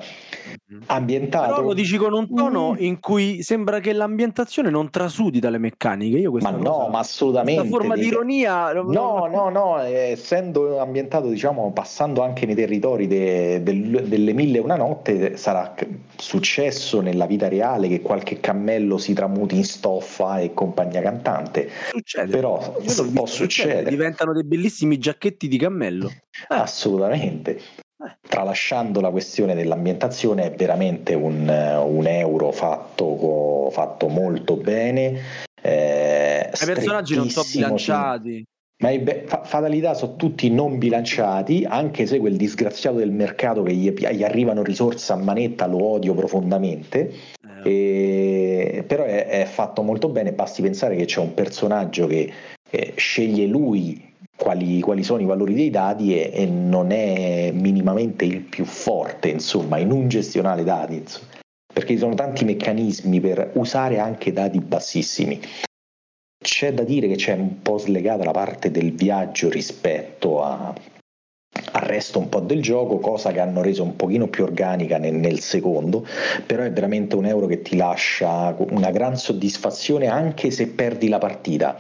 [0.88, 2.76] Ambientato Però lo dici con un tono Mm.
[2.80, 6.18] in cui sembra che l'ambientazione non trasudi dalle meccaniche.
[6.18, 7.60] Io Ma no, cosa- ma assolutamente.
[7.62, 8.72] Questa forma di ironia.
[8.74, 14.58] No, no, no, eh, essendo ambientato, diciamo, passando anche nei territori de- del- delle mille
[14.60, 15.74] e una notte, sarà
[16.16, 21.70] successo nella vita reale che qualche cammello si tramuti in stoffa e compagnia cantante.
[21.92, 22.32] Succede.
[22.32, 22.74] Però
[23.14, 23.90] può succedere.
[23.90, 26.10] Diventano dei bellissimi giacchetti di cammello.
[26.48, 27.60] Assolutamente.
[28.28, 35.20] Tralasciando la questione dell'ambientazione, è veramente un, eh, un euro fatto, fatto molto bene.
[35.62, 38.44] eh, I personaggi non sono bilanciati.
[38.82, 43.62] Ma i be- fa- fatalità sono tutti non bilanciati, anche se quel disgraziato del mercato
[43.62, 47.14] che gli, gli arrivano risorse a manetta lo odio profondamente.
[47.64, 52.32] Eh, E- però è, è fatto molto bene, basti pensare che c'è un personaggio che
[52.72, 54.11] eh, sceglie lui
[54.42, 59.30] quali, quali sono i valori dei dati e, e non è minimamente il più forte,
[59.30, 61.28] insomma, in un gestionale dati, insomma,
[61.72, 65.40] perché ci sono tanti meccanismi per usare anche dati bassissimi.
[66.44, 70.74] C'è da dire che c'è un po' slegata la parte del viaggio rispetto a-
[71.74, 75.14] al resto un po' del gioco, cosa che hanno reso un pochino più organica nel,
[75.14, 76.04] nel secondo,
[76.48, 81.20] però è veramente un euro che ti lascia una gran soddisfazione anche se perdi la
[81.20, 81.80] partita,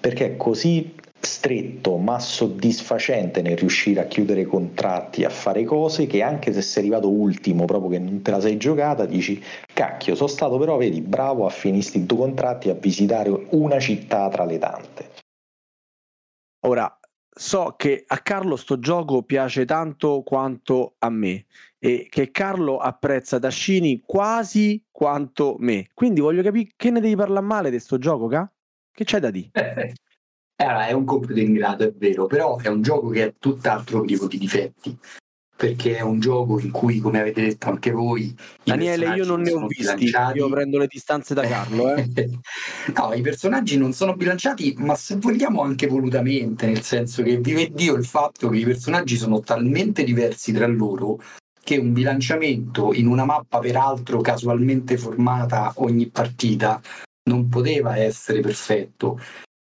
[0.00, 0.94] perché è così
[1.24, 6.82] stretto ma soddisfacente nel riuscire a chiudere contratti, a fare cose che anche se sei
[6.84, 9.42] arrivato ultimo, proprio che non te la sei giocata, dici
[9.72, 14.28] cacchio, sono stato però, vedi, bravo a finire i due contratti a visitare una città
[14.28, 15.10] tra le tante.
[16.64, 16.98] Ora,
[17.28, 21.46] so che a Carlo sto gioco piace tanto quanto a me
[21.78, 25.88] e che Carlo apprezza Tascini quasi quanto me.
[25.94, 28.48] Quindi voglio capire che ne devi parlare male di sto gioco, ca?
[28.92, 29.50] Che c'è da dire?
[30.62, 34.26] Allora, è un compito ingrato, è vero, però è un gioco che ha tutt'altro tipo
[34.26, 34.96] di difetti.
[35.54, 38.34] Perché è un gioco in cui, come avete detto anche voi,
[38.64, 40.38] Daniele, io non ne ho visti, bilanciati.
[40.38, 42.08] io prendo le distanze da Carlo, eh.
[42.96, 47.70] no, i personaggi non sono bilanciati, ma se vogliamo anche volutamente, nel senso che vive
[47.70, 51.20] Dio il fatto che i personaggi sono talmente diversi tra loro
[51.62, 56.80] che un bilanciamento in una mappa peraltro casualmente formata ogni partita
[57.24, 59.20] non poteva essere perfetto.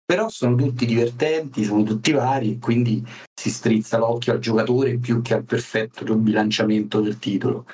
[0.09, 5.35] Però sono tutti divertenti, sono tutti vari, quindi si strizza l'occhio al giocatore più che
[5.35, 7.67] al perfetto bilanciamento del titolo.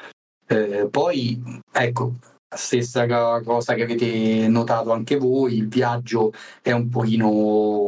[0.46, 2.16] Eh, poi, ecco,
[2.54, 3.08] stessa
[3.42, 7.30] cosa che avete notato anche voi, il viaggio è un pochino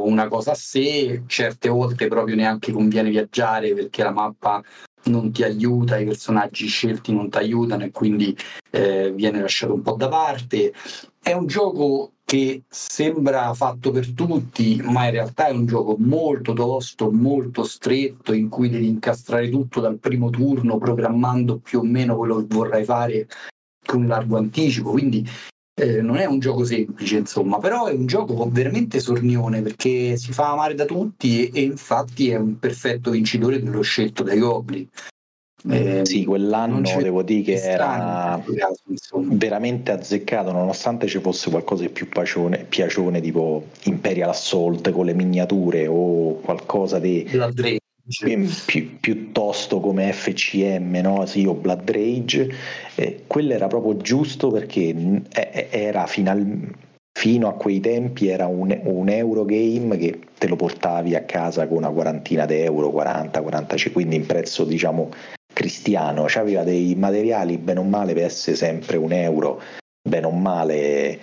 [0.05, 4.63] una cosa a sé, certe volte proprio neanche conviene viaggiare perché la mappa
[5.07, 8.33] non ti aiuta, i personaggi scelti non ti aiutano e quindi
[8.69, 10.73] eh, viene lasciato un po' da parte.
[11.21, 16.51] È un gioco che sembra fatto per tutti, ma in realtà è un gioco molto
[16.51, 22.17] tosto, molto stretto, in cui devi incastrare tutto dal primo turno, programmando più o meno
[22.17, 23.29] quello che vorrai fare
[23.85, 24.91] con largo anticipo.
[24.91, 25.25] Quindi
[25.73, 30.33] eh, non è un gioco semplice, insomma, però è un gioco veramente sornione perché si
[30.33, 34.85] fa amare da tutti e, e infatti è un perfetto vincitore dello scelto dai Goblin.
[35.69, 38.41] Eh, sì, quell'anno devo dire che era
[39.13, 45.13] veramente azzeccato, nonostante ci fosse qualcosa di più pacione, piacione, tipo Imperial Assault con le
[45.13, 47.27] miniature o qualcosa di
[48.65, 51.25] pi, piuttosto come FCM, no?
[51.25, 52.49] sì, o Blood Rage.
[52.95, 55.23] Eh, quello era proprio giusto perché
[55.69, 56.85] era finalmente
[57.17, 61.77] fino a quei tempi era un, un Eurogame che te lo portavi a casa con
[61.77, 65.09] una quarantina di euro, 40, 45, quindi in prezzo diciamo
[65.57, 69.59] cristiano, aveva dei materiali bene o male per essere sempre un euro,
[70.07, 71.19] bene o male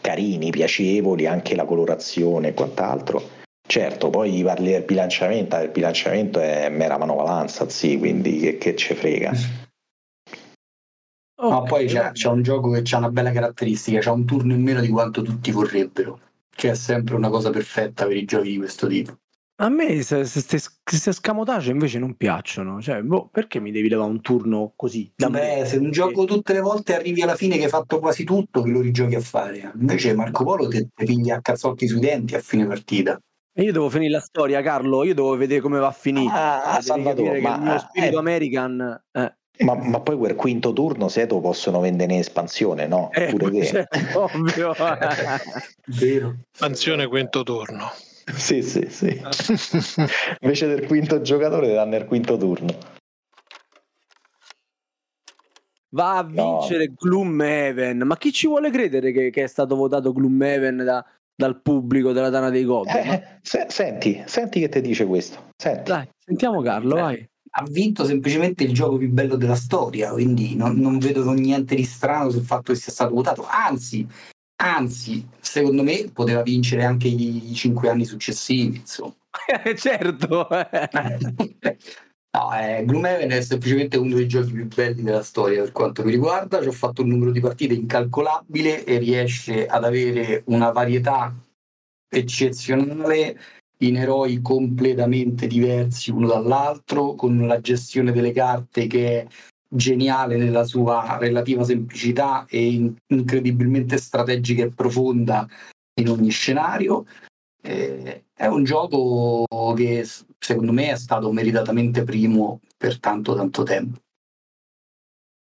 [0.00, 3.40] carini, piacevoli, anche la colorazione e quant'altro.
[3.68, 8.94] Certo, poi parli del bilanciamento, il bilanciamento è mera manovalanza, sì, quindi che, che ce
[8.94, 9.32] frega.
[11.42, 11.58] Okay.
[11.58, 14.62] Ma poi c'è, c'è, un gioco che ha una bella caratteristica, c'ha un turno in
[14.62, 18.58] meno di quanto tutti vorrebbero, che è sempre una cosa perfetta per i giochi di
[18.58, 19.16] questo tipo.
[19.62, 24.72] A me queste scamotage invece non piacciono, cioè, boh, perché mi devi levare un turno
[24.74, 25.12] così?
[25.14, 28.62] Beh, se un gioco tutte le volte arrivi alla fine che hai fatto quasi tutto,
[28.62, 29.70] che lo rigiochi a fare.
[29.78, 33.16] Invece Marco Polo ti piglia a cazzotti sui denti a fine partita.
[33.54, 36.32] E io devo finire la storia, Carlo, io devo vedere come va a finire.
[36.34, 39.02] Ah, Salvatore, ma il mio spirito eh, American...
[39.12, 39.34] Eh.
[39.58, 43.10] Ma, ma, poi quel quinto turno Seto possono vendere in espansione, no?
[43.12, 43.62] Eh, Pure che...
[43.88, 44.74] Certo, ovvio.
[45.86, 46.36] Vero.
[46.50, 47.88] Espansione quinto turno.
[48.34, 49.20] Sì, sì, sì.
[50.40, 52.76] Invece del quinto giocatore danno il quinto turno.
[55.90, 56.94] Va a vincere no.
[56.98, 57.98] Gloomhaven.
[57.98, 61.04] Ma chi ci vuole credere che, che è stato votato Gloomhaven da,
[61.34, 62.96] dal pubblico della Dana dei Goblin?
[62.96, 65.50] Eh, se, senti, senti che ti dice questo.
[65.56, 65.90] Senti.
[65.90, 70.76] Dai, sentiamo Carlo, vai ha vinto semplicemente il gioco più bello della storia, quindi non,
[70.76, 74.06] non vedo niente di strano sul fatto che sia stato votato, anzi,
[74.62, 79.14] anzi, secondo me poteva vincere anche i cinque anni successivi, insomma.
[79.76, 80.46] certo.
[82.30, 86.12] no, eh, Gloomhaven è semplicemente uno dei giochi più belli della storia per quanto mi
[86.12, 91.34] riguarda, ci ho fatto un numero di partite incalcolabile e riesce ad avere una varietà
[92.08, 93.40] eccezionale
[93.78, 99.26] in eroi completamente diversi uno dall'altro, con la gestione delle carte che è
[99.74, 105.48] geniale nella sua relativa semplicità e incredibilmente strategica e profonda
[106.00, 107.06] in ogni scenario.
[107.62, 110.06] Eh, è un gioco che
[110.38, 113.98] secondo me è stato meritatamente primo per tanto tanto tempo.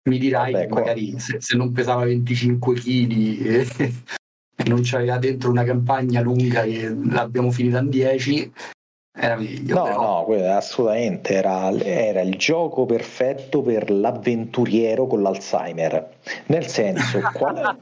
[0.10, 3.68] Mi dirai Vabbè, magari se, se, non pesava 25 kg
[4.68, 8.54] non c'aveva dentro una campagna lunga che l'abbiamo finita in 10
[9.20, 9.76] era meglio.
[9.76, 10.28] No, però.
[10.28, 16.10] no, assolutamente era, era, il gioco perfetto per l'avventuriero con l'Alzheimer.
[16.48, 17.78] Nel senso, qual,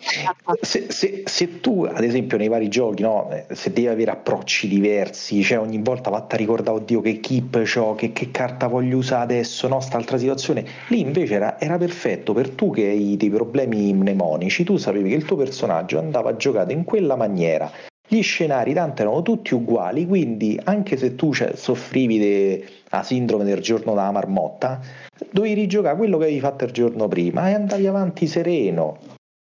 [0.61, 5.43] se, se, se, tu, ad esempio, nei vari giochi, no, se devi avere approcci diversi,
[5.43, 9.23] cioè ogni volta vatti a ricordare, oddio, che keep ho, che, che, carta voglio usare
[9.23, 10.65] adesso, no, altra situazione.
[10.87, 15.15] Lì invece era, era perfetto per tu che hai dei problemi mnemonici, tu sapevi che
[15.15, 17.69] il tuo personaggio andava giocato in quella maniera
[18.07, 23.61] gli scenari tanto erano tutti uguali, quindi anche se tu cioè, soffrivi della sindrome del
[23.61, 24.79] giorno della marmotta,
[25.31, 28.99] dovevi rigiocare quello che avevi fatto il giorno prima e andavi avanti sereno.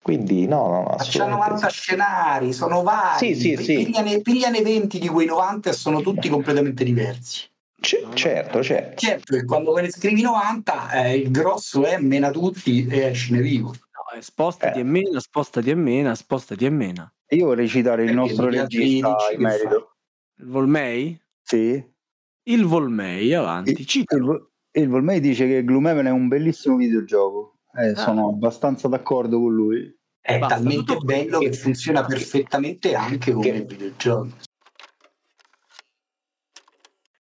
[0.03, 3.35] Quindi no, no, no C'è 90 scenari, sono vari.
[3.35, 3.85] Sì, sì, sì.
[3.85, 7.47] Pigliane, pigliane 20 di quei 90 e sono tutti completamente diversi.
[7.81, 8.97] C- certo, certo.
[8.97, 13.69] Certo, e quando ne scrivi 90, eh, il grosso è mena tutti e escine vivo.
[13.69, 14.81] No, spostati eh.
[14.81, 17.13] e mena, spostati e mena, spostati e mena.
[17.31, 19.97] Io vorrei citare il nostro regista in merito.
[20.37, 21.21] Il Volmei?
[21.43, 21.97] Sì.
[22.45, 27.59] Il Volmei, avanti, il, il, il, Volmei dice che Gloomhaven è un bellissimo videogioco.
[27.75, 27.97] Eh, ah.
[27.97, 29.95] Sono abbastanza d'accordo con lui.
[30.19, 33.63] È Basta, talmente bello che funziona perfettamente anche come che...
[33.63, 34.29] videogioco.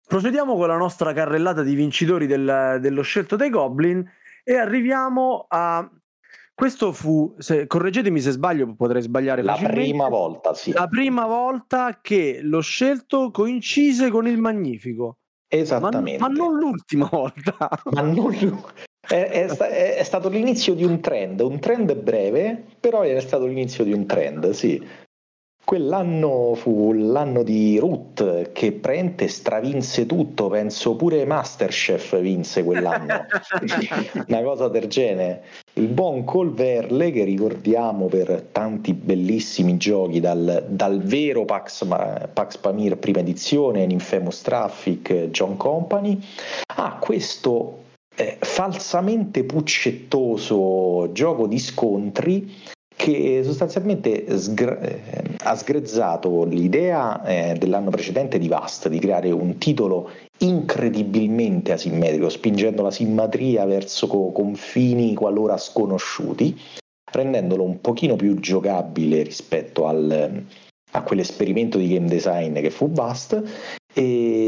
[0.07, 4.07] Procediamo con la nostra carrellata di vincitori del, dello scelto dei Goblin
[4.43, 5.91] e arriviamo a
[6.55, 10.71] questo fu, se, correggetemi se sbaglio, potrei sbagliare la prima volta, sì.
[10.73, 15.19] La prima volta che lo scelto coincise con il Magnifico.
[15.49, 16.21] Esattamente.
[16.21, 17.57] Ma, ma non l'ultima volta.
[17.91, 18.33] Ma non
[19.07, 23.85] è, è, è, stato l'inizio di un trend, un trend breve, però è stato l'inizio
[23.85, 24.83] di un trend, sì.
[25.65, 33.25] Quell'anno fu l'anno di Ruth che prente stravinse tutto, penso pure Masterchef vinse quell'anno,
[34.29, 35.45] una cosa del genere.
[35.73, 41.87] Il buon Colverle che ricordiamo per tanti bellissimi giochi, dal, dal vero Pax,
[42.33, 46.21] Pax Pamir prima edizione, Infamous Traffic, John Company,
[46.77, 47.85] a questo
[48.17, 52.53] eh, falsamente puccettoso gioco di scontri
[53.05, 55.01] che sostanzialmente eh,
[55.43, 62.81] ha sgrezzato l'idea eh, dell'anno precedente di Vast di creare un titolo incredibilmente asimmetrico, spingendo
[62.81, 66.59] la simmetria verso co- confini qualora sconosciuti,
[67.13, 70.43] rendendolo un pochino più giocabile rispetto al,
[70.93, 73.43] a quell'esperimento di game design che fu Bust
[73.93, 74.44] e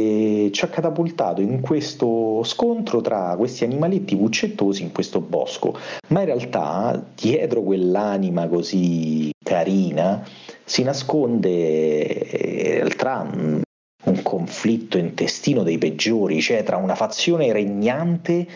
[0.51, 5.76] ci ha catapultato in questo scontro tra questi animaletti puccettosi in questo bosco.
[6.09, 10.26] Ma in realtà dietro quell'anima così carina
[10.64, 13.28] si nasconde tra
[14.05, 18.47] un conflitto intestino dei peggiori, cioè tra una fazione regnante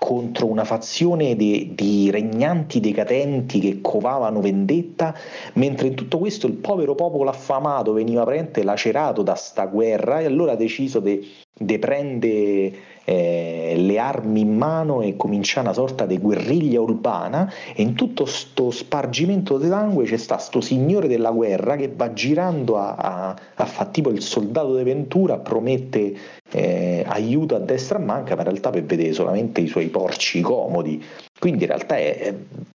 [0.00, 5.14] contro una fazione de, di regnanti decadenti che covavano vendetta,
[5.54, 10.24] mentre in tutto questo il povero popolo affamato veniva praticamente lacerato da sta guerra e
[10.24, 11.28] allora ha deciso di
[11.62, 12.72] de prendere
[13.04, 18.24] eh, le armi in mano e cominciare una sorta di guerriglia urbana e in tutto
[18.24, 23.36] sto spargimento di sangue c'è sta sto signore della guerra che va girando a, a,
[23.56, 26.16] a fare tipo il soldato di Ventura, promette
[26.50, 30.40] eh, aiuto a destra e manca, ma in realtà per vedere solamente i suoi porci
[30.40, 31.04] comodi.
[31.38, 32.34] Quindi in realtà è, è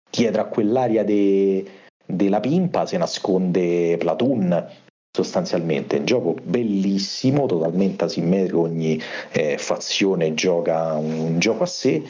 [0.09, 1.65] dietro a quell'area de,
[2.05, 4.81] della pimpa si nasconde Platoon
[5.16, 5.97] sostanzialmente.
[5.97, 8.99] Un gioco bellissimo, totalmente asimmetrico, ogni
[9.32, 12.03] eh, fazione gioca un gioco a sé.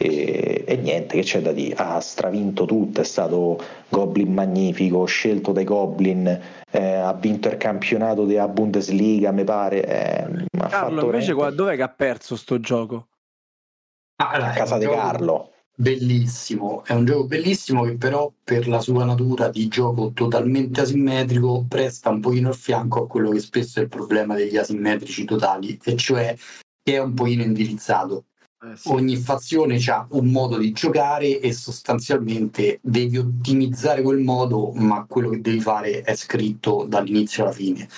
[0.00, 5.50] E, e, niente che c'è da dire ha stravinto tutto è stato Goblin magnifico scelto
[5.50, 6.40] dai Goblin
[6.70, 11.82] eh, ha vinto il campionato della Bundesliga mi pare eh, Carlo invece qua, dov'è che
[11.82, 13.08] ha perso sto gioco?
[14.22, 15.50] Ah, a casa di Carlo
[15.80, 21.66] bellissimo, è un gioco bellissimo che però per la sua natura di gioco totalmente asimmetrico
[21.68, 25.78] presta un pochino il fianco a quello che spesso è il problema degli asimmetrici totali,
[25.84, 26.36] e cioè
[26.82, 28.24] che è un pochino indirizzato.
[28.60, 28.88] Eh sì.
[28.88, 35.28] Ogni fazione ha un modo di giocare e sostanzialmente devi ottimizzare quel modo, ma quello
[35.28, 37.88] che devi fare è scritto dall'inizio alla fine.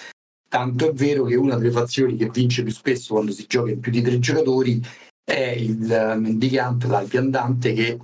[0.50, 3.80] Tanto è vero che una delle fazioni che vince più spesso quando si gioca in
[3.80, 4.82] più di tre giocatori
[5.30, 7.98] è il mendicante, l'alpiandante, che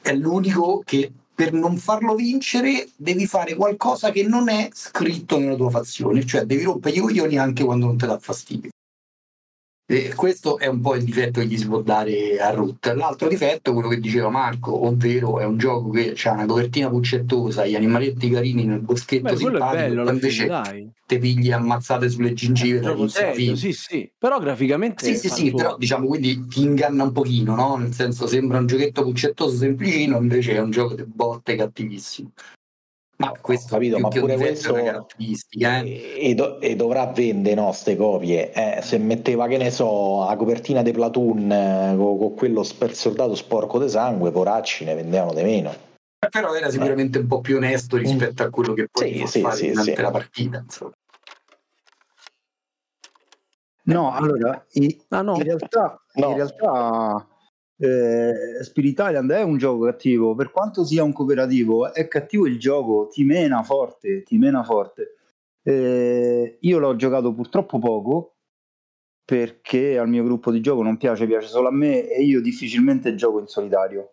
[0.00, 5.56] è l'unico che per non farlo vincere devi fare qualcosa che non è scritto nella
[5.56, 8.70] tua fazione, cioè devi rompere i coglioni anche quando non ti dà fastidio.
[9.86, 12.86] E questo è un po' il difetto che gli si può dare a Root.
[12.94, 16.88] L'altro difetto è quello che diceva Marco, ovvero è un gioco che ha una copertina
[16.88, 20.90] puccettosa, gli animaletti carini nel boschetto Beh, simpatico, bello, invece dai.
[21.04, 22.80] te pigli ammazzate sulle gingive
[23.34, 23.56] fine.
[23.56, 27.76] Sì, sì, però graficamente Sì, sì, sì, però diciamo quindi ti inganna un pochino, no?
[27.76, 32.32] Nel senso sembra un giochetto puccettoso semplicino, invece è un gioco di botte cattivissimo.
[33.16, 35.04] Ma questo capito, ma pure questo eh.
[35.50, 38.52] e, e do- e dovrà vendere no, ste copie.
[38.52, 43.34] Eh, se metteva, che ne so, a copertina di Platoon eh, con, con quello spezzottato
[43.36, 45.72] sporco di sangue, poracci ne vendevano di meno.
[46.28, 49.56] Però era sicuramente un po' più onesto rispetto a quello che poi Sì, sì, fare
[49.56, 50.00] sì, durante sì.
[50.02, 50.58] la partita.
[50.58, 50.92] Insomma.
[53.86, 55.36] No, allora, in, Ah, no?
[55.36, 56.28] in realtà, No.
[56.30, 57.28] in realtà
[57.76, 62.58] eh, Spirit Island è un gioco cattivo, per quanto sia un cooperativo, è cattivo il
[62.58, 65.16] gioco, ti mena forte, ti mena forte.
[65.62, 68.34] Eh, io l'ho giocato purtroppo poco
[69.24, 73.14] perché al mio gruppo di gioco non piace, piace solo a me e io difficilmente
[73.14, 74.12] gioco in solitario.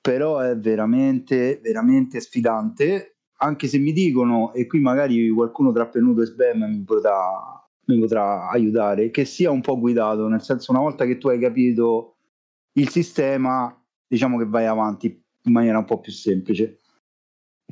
[0.00, 6.22] Però è veramente, veramente sfidante, anche se mi dicono, e qui magari qualcuno tra Penuto
[6.22, 7.18] e Sbam mi potrà,
[7.86, 11.38] mi potrà aiutare, che sia un po' guidato, nel senso una volta che tu hai
[11.38, 12.15] capito
[12.76, 13.74] il sistema,
[14.06, 15.06] diciamo che vai avanti
[15.42, 16.80] in maniera un po' più semplice.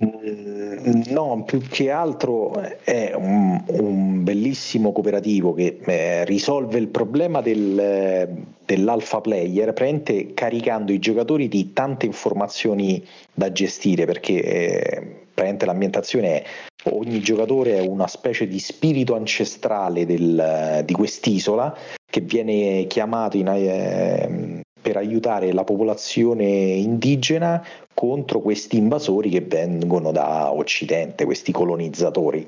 [0.05, 2.53] Mm, No, più che altro
[2.83, 8.29] è un, un bellissimo cooperativo che eh, risolve il problema del,
[8.65, 16.45] dell'alpha player praticamente caricando i giocatori di tante informazioni da gestire perché eh, l'ambientazione è
[16.91, 23.49] ogni giocatore è una specie di spirito ancestrale del- di quest'isola che viene chiamato in,
[23.49, 32.47] eh, per aiutare la popolazione indigena contro questi invasori che vengono da Occidente, questi colonizzatori.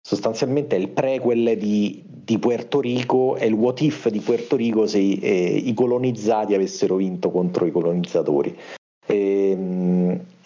[0.00, 4.86] Sostanzialmente è il prequel di, di Puerto Rico, è il what if di Puerto Rico
[4.86, 8.56] se eh, i colonizzati avessero vinto contro i colonizzatori.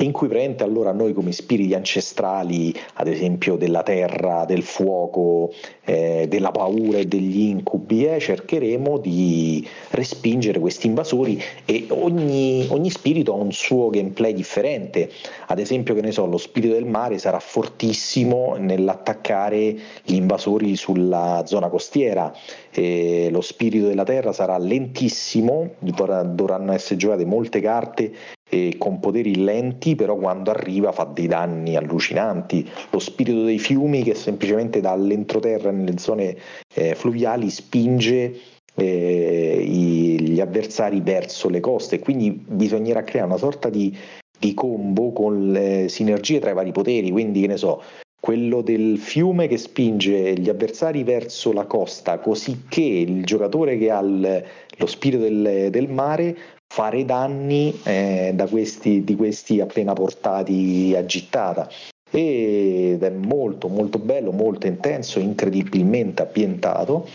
[0.00, 5.52] In cui praticamente allora noi come spiriti ancestrali, ad esempio della terra, del fuoco,
[5.84, 12.90] eh, della paura e degli incubi, eh, cercheremo di respingere questi invasori e ogni, ogni
[12.90, 15.10] spirito ha un suo gameplay differente.
[15.48, 21.42] Ad esempio, che ne so, lo spirito del mare sarà fortissimo nell'attaccare gli invasori sulla
[21.44, 22.32] zona costiera,
[22.70, 28.12] e lo spirito della terra sarà lentissimo, dovr- dovranno essere giocate molte carte
[28.48, 32.68] e con poteri lenti, però quando arriva fa dei danni allucinanti.
[32.90, 36.36] Lo spirito dei fiumi che semplicemente dall'entroterra nelle zone
[36.74, 38.34] eh, fluviali spinge
[38.74, 43.94] eh, i, gli avversari verso le coste, quindi bisognerà creare una sorta di,
[44.38, 47.82] di combo con le sinergie tra i vari poteri, quindi che ne so,
[48.20, 53.90] quello del fiume che spinge gli avversari verso la costa, così che il giocatore che
[53.90, 54.44] ha il,
[54.76, 56.36] lo spirito del, del, mare
[56.68, 61.68] fare danni eh, da questi, di questi appena portati a gittata.
[62.10, 67.06] Ed è molto molto bello, molto intenso, incredibilmente ambientato.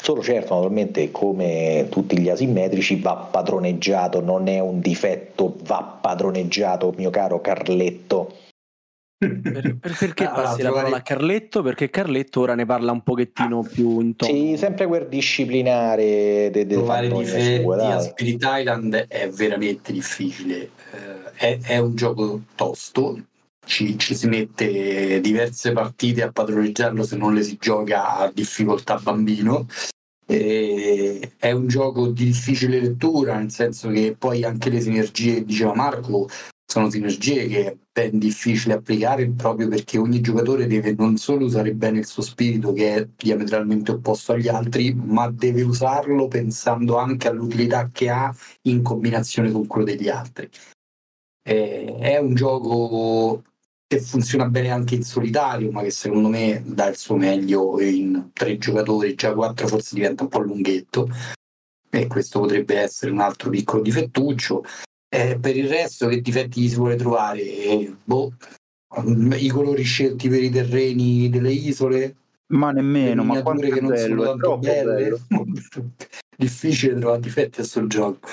[0.00, 6.92] Solo certo, naturalmente, come tutti gli asimmetrici, va padroneggiato, non è un difetto, va padroneggiato,
[6.96, 8.45] mio caro Carletto
[9.18, 11.62] per, per, perché allora, passi la parola a Carletto?
[11.62, 14.32] Perché Carletto ora ne parla un pochettino ah, più in tono.
[14.32, 20.70] Sì, sempre quel disciplinare de, de trovare difetti sue, a Spirit Island è veramente difficile.
[20.92, 23.18] Eh, è, è, un gioco tosto.
[23.64, 28.96] Ci, ci, si mette diverse partite a padroneggiarlo se non le si gioca a difficoltà
[28.96, 29.66] bambino.
[30.28, 35.44] E è un gioco di difficile lettura, nel senso che poi anche le sinergie che
[35.44, 36.28] diceva Marco
[36.66, 41.72] sono sinergie che è ben difficile applicare proprio perché ogni giocatore deve non solo usare
[41.72, 47.28] bene il suo spirito che è diametralmente opposto agli altri, ma deve usarlo pensando anche
[47.28, 50.48] all'utilità che ha in combinazione con quello degli altri.
[51.42, 53.42] è un gioco
[53.86, 58.30] che funziona bene anche in solitario, ma che secondo me dà il suo meglio in
[58.32, 61.08] tre giocatori, già quattro forse diventa un po' lunghetto
[61.88, 64.64] e questo potrebbe essere un altro piccolo difettuccio.
[65.16, 67.40] Eh, per il resto, che difetti si vuole trovare?
[67.40, 68.34] Eh, boh,
[69.38, 72.16] I colori scelti per i terreni delle isole?
[72.48, 75.18] Ma nemmeno, ma quanto che non bello, sono tanto belle.
[76.36, 78.28] Difficile trovare difetti a sto gioco.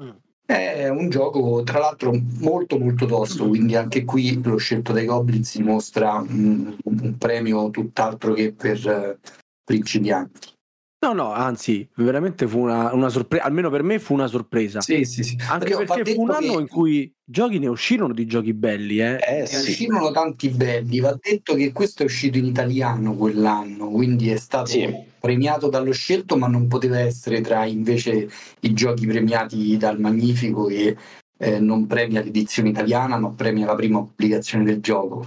[0.00, 0.10] Mm.
[0.46, 5.56] È un gioco, tra l'altro, molto molto tosto, quindi anche qui lo scelto dai Goblins
[5.56, 9.28] dimostra un, un premio tutt'altro che per uh,
[9.64, 10.56] principianti.
[11.00, 14.80] No, no, anzi, veramente fu una, una sorpresa, almeno per me fu una sorpresa.
[14.80, 15.38] Sì, sì, sì.
[15.48, 16.60] Anche Però perché fu un anno che...
[16.60, 19.18] in cui giochi ne uscirono di giochi belli, eh.
[19.24, 19.54] eh sì.
[19.54, 24.36] Ne uscirono tanti belli, va detto che questo è uscito in italiano quell'anno, quindi è
[24.38, 24.92] stato sì.
[25.20, 28.28] premiato dallo scelto, ma non poteva essere tra invece
[28.60, 30.96] i giochi premiati dal Magnifico che
[31.38, 35.24] eh, non premia l'edizione italiana, ma premia la prima pubblicazione del gioco.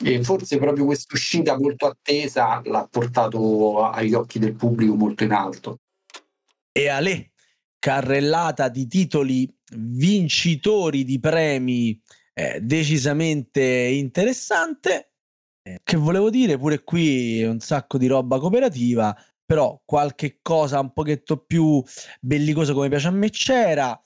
[0.00, 5.32] E forse proprio questa uscita molto attesa l'ha portato agli occhi del pubblico molto in
[5.32, 5.80] alto.
[6.70, 7.32] E Ale,
[7.78, 12.00] carrellata di titoli vincitori di premi
[12.34, 15.12] eh, decisamente interessante.
[15.62, 20.92] Eh, che volevo dire, pure qui un sacco di roba cooperativa, però qualche cosa un
[20.92, 21.82] pochetto più
[22.20, 24.00] bellicosa come piace a me c'era.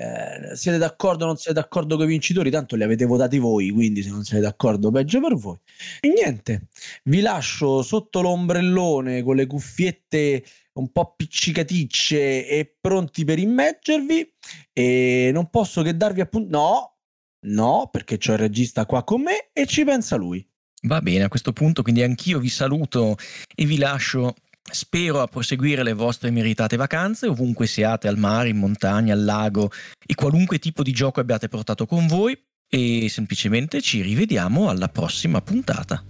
[0.00, 2.50] Eh, siete d'accordo o non siete d'accordo con i vincitori?
[2.50, 5.58] Tanto li avete votati voi, quindi se non siete d'accordo, peggio per voi.
[6.00, 6.68] E niente,
[7.04, 10.44] vi lascio sotto l'ombrellone con le cuffiette
[10.74, 14.32] un po' appiccicaticce e pronti per immergervi.
[14.72, 16.56] E non posso che darvi appunto.
[16.56, 16.98] No,
[17.46, 20.46] no, perché c'ho il regista qua con me e ci pensa lui.
[20.82, 23.16] Va bene, a questo punto quindi anch'io vi saluto
[23.52, 24.36] e vi lascio
[24.70, 29.70] Spero a proseguire le vostre meritate vacanze ovunque siate, al mare, in montagna, al lago
[30.06, 32.38] e qualunque tipo di gioco abbiate portato con voi
[32.68, 36.02] e semplicemente ci rivediamo alla prossima puntata.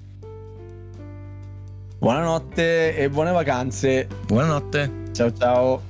[1.99, 4.07] Buonanotte e buone vacanze.
[4.27, 5.07] Buonanotte.
[5.13, 5.83] Ciao ciao.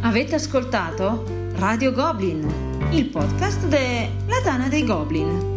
[0.00, 1.24] Avete ascoltato
[1.56, 5.53] Radio Goblin, il podcast della Tana dei Goblin.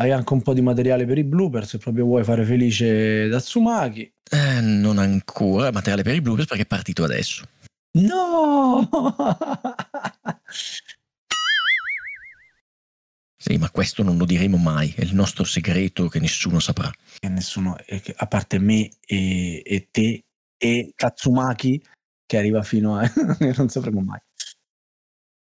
[0.00, 4.10] Hai anche un po' di materiale per i blooper se proprio vuoi fare felice Tatsumaki.
[4.30, 7.44] Eh, non ancora materiale per i bloopers perché è partito adesso.
[7.98, 8.88] No!
[13.36, 16.90] sì, ma questo non lo diremo mai, è il nostro segreto che nessuno saprà.
[17.18, 17.76] Che nessuno,
[18.16, 20.24] a parte me e, e te
[20.56, 21.84] e Tatsumaki,
[22.24, 23.02] che arriva fino a...
[23.54, 24.20] non sapremo mai.